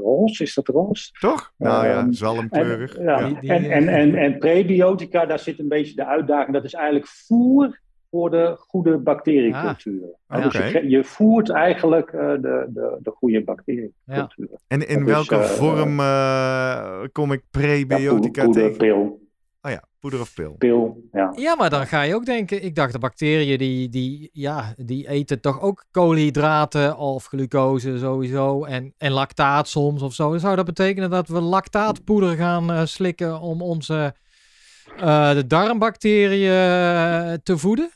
[0.00, 1.10] Roze, is dat roze?
[1.20, 1.52] Toch?
[1.58, 2.96] Nou ja, zalmkleurig.
[2.96, 3.54] En, ja, ja.
[3.54, 6.52] En, en, en, en prebiotica, daar zit een beetje de uitdaging.
[6.52, 7.80] Dat is eigenlijk voer
[8.10, 10.14] voor de goede bacterieculturen.
[10.26, 10.62] Ah, okay.
[10.62, 14.50] Dus je, je, voert eigenlijk de, de, de goede bacterieculturen.
[14.50, 14.58] Ja.
[14.66, 15.96] En in welke vorm
[17.12, 18.76] kom ik prebiotica ja, tegen?
[18.76, 19.25] Pil.
[20.06, 20.54] Ja, poeder of pil.
[20.58, 21.32] Pil, ja.
[21.36, 25.08] Ja, maar dan ga je ook denken, ik dacht de bacteriën die, die, ja, die
[25.08, 30.38] eten toch ook koolhydraten of glucose sowieso en, en lactaat soms of zo.
[30.38, 34.14] Zou dat betekenen dat we lactaatpoeder gaan uh, slikken om onze
[34.96, 37.90] uh, de darmbacteriën te voeden?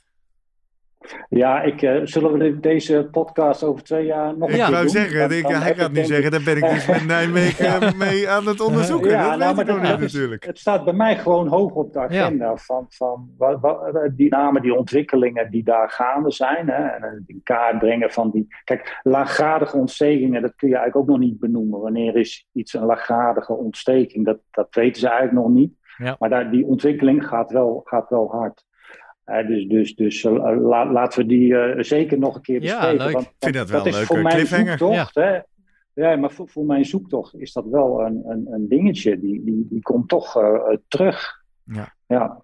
[1.28, 4.70] Ja, ik, uh, zullen we deze podcast over twee jaar nog Ik ja.
[4.70, 7.96] wou zeggen, dan, ik, dan hij gaat nu zeggen, daar ben ik dus met Nijmegen
[7.96, 9.10] mee aan het onderzoeken.
[9.10, 10.44] Ja, dat nou, weet ik niet natuurlijk.
[10.44, 12.56] Het staat bij mij gewoon hoog op de agenda ja.
[12.56, 16.68] van, van wat, wat, die name die ontwikkelingen die daar gaande zijn.
[16.68, 18.46] Hè, en in kaart brengen van die...
[18.64, 21.80] Kijk, laaggradige ontstekingen, dat kun je eigenlijk ook nog niet benoemen.
[21.80, 24.24] Wanneer is iets een laaggradige ontsteking?
[24.24, 25.72] Dat, dat weten ze eigenlijk nog niet.
[25.96, 26.16] Ja.
[26.18, 28.64] Maar daar, die ontwikkeling gaat wel, gaat wel hard.
[29.30, 32.96] Uh, dus dus, dus uh, la, laten we die uh, zeker nog een keer bespreken.
[32.96, 33.12] Ja, leuk.
[33.12, 34.78] Want, ik vind dat wel dat een is voor mijn cliffhanger.
[34.78, 35.44] Zoektocht, ja.
[35.94, 36.08] Hè?
[36.08, 39.20] ja, maar voor, voor, mijn zoektocht is dat wel een, een, een dingetje.
[39.20, 40.38] Die, die, die komt toch
[40.88, 41.42] terug.
[41.64, 41.94] Ja.
[42.06, 42.42] ja.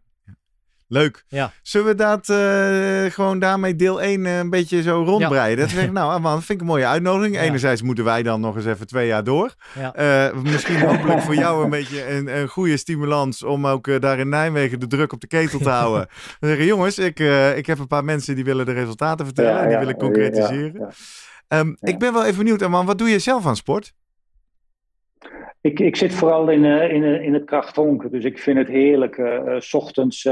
[0.89, 1.24] Leuk.
[1.28, 1.53] Ja.
[1.62, 5.64] Zullen we dat eh, gewoon daarmee deel 1 een beetje zo rondbreiden?
[5.64, 7.34] Dat zeggen, nou man, vind ik een mooie uitnodiging.
[7.34, 7.41] Ja.
[7.41, 9.55] Enerzijds moeten wij dan nog eens even twee jaar door.
[9.74, 9.95] Ja.
[9.95, 14.18] Eh, misschien hopelijk voor jou een beetje een, een goede stimulans om ook eh, daar
[14.18, 16.09] in Nijmegen de druk op de ketel te houden.
[16.41, 19.61] Dan zeggen, jongens, ik, eh, ik heb een paar mensen die willen de resultaten vertellen.
[19.61, 20.89] En die willen concretiseren.
[21.49, 21.74] Ehm.
[21.80, 23.93] Ik ben wel even benieuwd, man, wat doe je zelf aan sport?
[25.66, 28.68] Ik, ik zit vooral in, eh, in, eh, in het krachthonken, dus ik vind het
[28.68, 29.18] heerlijk.
[29.18, 30.28] eh, s ochtends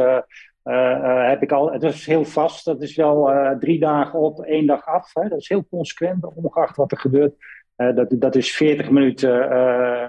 [1.28, 4.86] heb ik al, het is heel vast, dat is wel drie dagen op, één dag
[4.86, 5.14] af.
[5.14, 5.28] Hè?
[5.28, 7.34] Dat is heel consequent, ongeacht wat er gebeurt.
[7.76, 9.32] Dat, dat is 40 minuten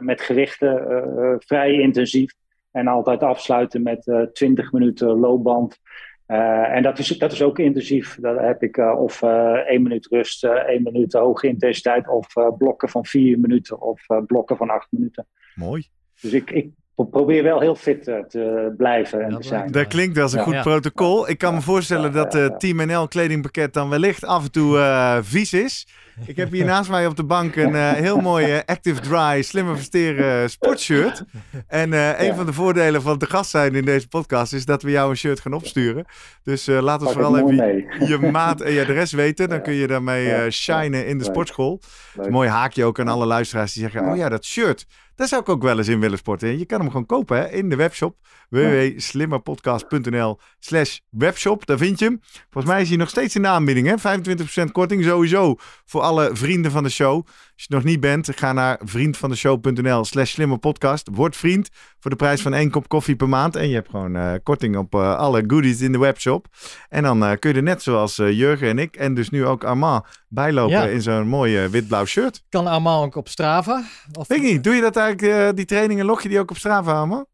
[0.05, 2.34] met gerichten, eh, vrij intensief.
[2.71, 5.80] En altijd afsluiten met eh 20 minuten loopband.
[6.26, 8.17] Eh, en dat is, dat is ook intensief.
[8.21, 12.36] Dan heb ik eh, of eh één minuut rust, eh één minuut hoge intensiteit, of
[12.36, 15.26] eh, blokken van vier minuten of eh, blokken van acht minuten.
[15.55, 15.88] Mooi.
[16.21, 19.71] Dus ik, ik pro- probeer wel heel fit te blijven en Dat te zijn.
[19.71, 20.43] Dat klinkt als een Ja.
[20.45, 20.61] goed Ja.
[20.61, 21.30] protocol.
[21.30, 21.65] Ik kan me Ja.
[21.65, 22.59] voorstellen Ja, dat het.
[22.59, 25.88] Team NL kledingpakket dan wellicht af en toe eh, vies is.
[26.26, 29.41] Ik heb hier naast mij op de bank een eh, heel mooi eh, Active Dry,
[29.41, 31.24] slimmer versteren sportshirt.
[31.68, 32.36] En eh, een Ja.
[32.36, 35.18] van de voordelen van te gast zijn in deze podcast is dat we jou een
[35.18, 36.05] shirt gaan opsturen.
[36.43, 38.07] Dus laat ons Pak vooral even mee.
[38.07, 39.49] je maat en je adres weten.
[39.49, 41.82] Dan kun je daarmee shinen in de sportschool.
[42.13, 42.30] Leuk.
[42.30, 44.09] Mooi haakje ook aan alle luisteraars die zeggen.
[44.11, 44.86] Oh ja, dat shirt.
[45.16, 46.49] Daar zou ik ook wel eens in willen sporten.
[46.49, 48.16] En Je kan hem gewoon kopen hè, in de webshop.
[48.49, 51.66] www.slimmerpodcast.nl slash webshop.
[51.66, 52.20] Daar vind je hem.
[52.49, 53.88] Volgens mij is hij nog steeds in de aanbieding.
[53.88, 54.20] Hè?
[54.68, 55.55] 25% korting sowieso
[55.86, 57.16] voor alle vrienden van de show.
[57.16, 61.10] Als je het nog niet bent, ga naar vriendvandeshow.nl slash slimmerpodcast.
[61.12, 63.56] Word vriend voor de prijs van één kop koffie per maand.
[63.56, 66.47] En je hebt gewoon eh, korting op eh, alle goodies in de webshop.
[66.89, 69.45] En dan eh, kun je er net zoals eh, Jurgen en ik en dus nu
[69.45, 70.84] ook Armand bijlopen Ja.
[70.86, 72.43] in zo'n mooi eh, wit-blauw shirt.
[72.49, 73.84] Kan allemaal ook op Strava.
[74.20, 74.64] Of, Weet ik niet.
[74.64, 77.26] Doe je dat eigenlijk, eh, die trainingen, log je die ook op Strava aan, man?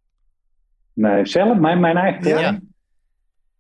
[0.94, 2.60] Nee, zelf, mijn, mijn eigen Ja?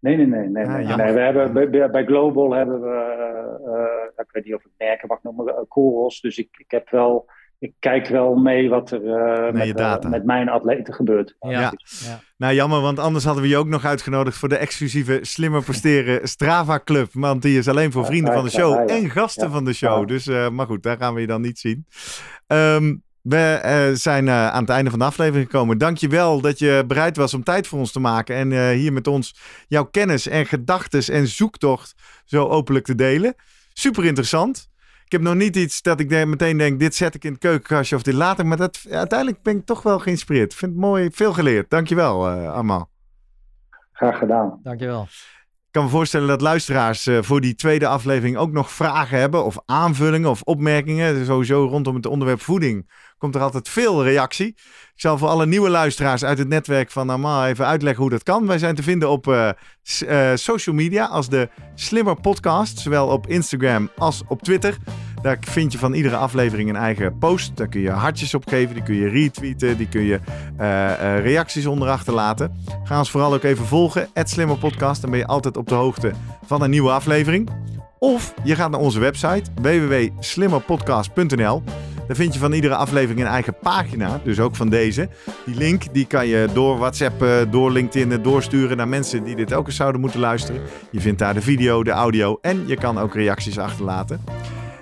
[0.01, 0.47] Nee, nee, nee.
[0.47, 1.13] nee, Ah, nee.
[1.13, 5.07] we hebben, bij- bij, Global hebben we, eh, eh, ik weet niet of ik merken
[5.07, 6.21] mag noemen, uh, Coros.
[6.21, 7.29] Dus ik, ik heb wel,
[7.59, 11.35] ik kijk wel mee wat er eh, met, eh, met mijn atleten gebeurt.
[11.39, 11.49] Ja.
[11.49, 11.59] Ja.
[11.85, 12.19] Ja.
[12.37, 16.27] Nou, jammer, want anders hadden we je ook nog uitgenodigd voor de exclusieve Slimmer Presteren
[16.35, 17.07] Strava Club.
[17.11, 20.07] Want die is alleen voor Ja, vrienden van de show en gasten van de show.
[20.07, 21.85] Dus, eh, maar goed, daar gaan we je dan niet zien.
[22.47, 25.77] Ehm, we eh, zijn eh, aan het einde van de aflevering gekomen.
[25.77, 28.35] Dank je wel dat je bereid was om tijd voor ons te maken.
[28.35, 29.35] En eh, hier met ons
[29.67, 31.95] jouw kennis en gedachten en zoektocht
[32.25, 33.35] zo openlijk te delen.
[33.73, 34.69] Super interessant.
[35.05, 37.39] Ik heb nog niet iets dat ik de- meteen denk, dit zet ik in het
[37.41, 38.45] keukenkastje of dit later.
[38.45, 40.51] Maar dat, uiteindelijk ben ik toch wel geïnspireerd.
[40.51, 41.69] Ik vind het mooi, veel geleerd.
[41.69, 42.85] Dankjewel, eh Armand.
[43.91, 44.59] Graag gedaan.
[44.63, 45.01] Dankjewel.
[45.71, 49.45] Ik kan me voorstellen dat luisteraars eh, voor die tweede aflevering ook nog vragen hebben.
[49.45, 51.25] Of aanvullingen of opmerkingen.
[51.25, 52.89] Sowieso rondom het onderwerp voeding
[53.21, 54.47] komt er altijd veel reactie.
[54.93, 58.23] Ik zal voor alle nieuwe luisteraars uit het netwerk van Armand even uitleggen hoe dat
[58.23, 58.47] kan.
[58.47, 62.79] Wij zijn te vinden op eh, eh, social media als de Slimmer Podcast.
[62.79, 64.77] Zowel op Instagram als op Twitter.
[65.21, 67.57] Daar vind je van iedere aflevering een eigen post.
[67.57, 70.19] Daar kun je hartjes op geven, die kun je retweeten, die kun je
[70.57, 72.63] eh, reacties onder achterlaten.
[72.83, 75.01] Ga ons vooral ook even volgen, het Slimmer Podcast.
[75.01, 76.11] Dan ben je altijd op de hoogte
[76.45, 77.49] van een nieuwe aflevering.
[77.99, 81.63] Of je gaat naar onze website www.slimmerpodcast.nl.
[82.11, 85.09] Daar vind je van iedere aflevering een eigen pagina, dus ook van deze.
[85.45, 89.35] Die link die kan je door WhatsApp, eh, door LinkedIn eh, doorsturen naar mensen die
[89.35, 90.61] dit ook eens zouden moeten luisteren.
[90.89, 94.21] Je vindt daar de video, de audio en je kan ook reacties achterlaten.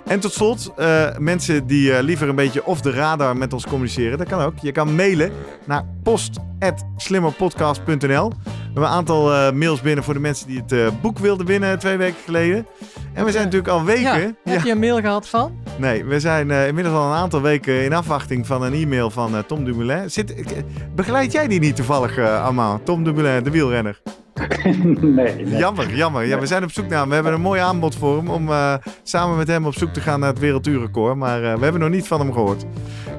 [0.04, 4.18] En tot slot, eh, mensen die liever een beetje off de radar met ons communiceren,
[4.18, 4.58] dat kan ook.
[4.58, 5.32] Je kan mailen
[5.66, 8.28] naar post.slimmerpodcast.nl.
[8.28, 11.96] We hebben een aantal mails binnen voor de mensen die het boek wilden winnen twee
[11.96, 12.66] weken geleden.
[13.12, 14.36] En we zijn natuurlijk al weken...
[14.44, 15.58] Ja, heb je een mail gehad van?
[15.78, 19.36] Nee, we zijn eh, inmiddels al een aantal weken in afwachting van een e-mail van
[19.36, 20.10] eh, Tom Dumoulin.
[20.10, 20.56] Zit, eh,
[20.94, 22.84] begeleid jij die niet toevallig, uh, Armand?
[22.84, 24.00] Tom Dumoulin, de wielrenner.
[25.00, 25.56] nee, nee.
[25.56, 26.26] Jammer, jammer.
[26.26, 27.08] Ja, we zijn op zoek naar hem.
[27.08, 30.00] We hebben een mooi aanbod voor hem om eh, samen met hem op zoek te
[30.00, 31.16] gaan naar het werelduurrecord.
[31.16, 32.64] Maar eh, we hebben nog niet van hem gehoord.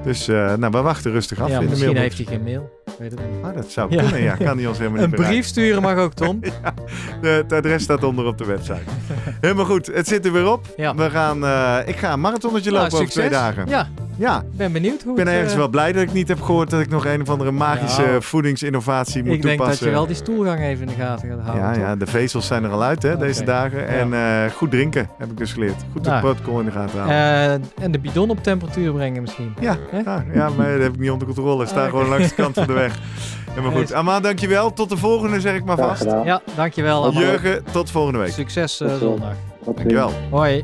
[0.04, 2.81] Dus eh, nou, we wachten rustig af ja, in de misschien heeft hij geen mail.
[3.44, 4.02] Ah, dat zou Ja.
[4.02, 4.36] kunnen, ja.
[4.36, 6.40] Kan hij ons helemaal niet Een brief sturen mag ook, Tom.
[7.22, 8.82] De, het adres staat onder op de website.
[9.42, 9.86] Helemaal goed.
[9.88, 10.66] Het zit er weer op.
[10.78, 10.96] Ja.
[10.96, 13.68] We gaan, eh, ik ga een marathonnetje Nou, lopen over twee dagen.
[13.68, 13.88] Ja,
[14.22, 16.28] Ja, ik ben benieuwd hoe ik ben het, ergens eh, wel blij dat ik niet
[16.28, 19.58] heb gehoord dat ik nog een of andere magische Nou, voedingsinnovatie moet Ik denk dat
[19.58, 19.86] toepassen.
[19.88, 21.64] je wel die stoelgang even in de gaten gaat houden.
[21.66, 21.82] Ja, toch?
[21.82, 23.88] ja, de vezels zijn er al uit hè, deze dagen.
[23.88, 25.76] En eh, goed drinken, heb ik dus geleerd.
[25.92, 26.20] Goed het Nou.
[26.22, 27.16] protocol in de gaten houden.
[27.18, 29.54] Eh, en de bidon op temperatuur brengen misschien.
[29.60, 30.00] ja, hè?
[30.00, 31.64] ja, ja, maar dat heb ik niet onder controle.
[31.64, 32.98] Ik sta Ah, gewoon langs de kant van de weg.
[33.54, 33.94] Helemaal goed.
[33.94, 34.74] Amaan, dankjewel.
[34.74, 36.04] Tot de volgende, zeg ik maar vast.
[36.04, 37.22] Ja, dankjewel allemaal.
[37.24, 38.32] Jurgen, tot volgende week.
[38.32, 39.00] Succes eh, ziens.
[39.02, 39.34] zondag.
[39.66, 40.12] Dankjewel.
[40.30, 40.64] Hoi.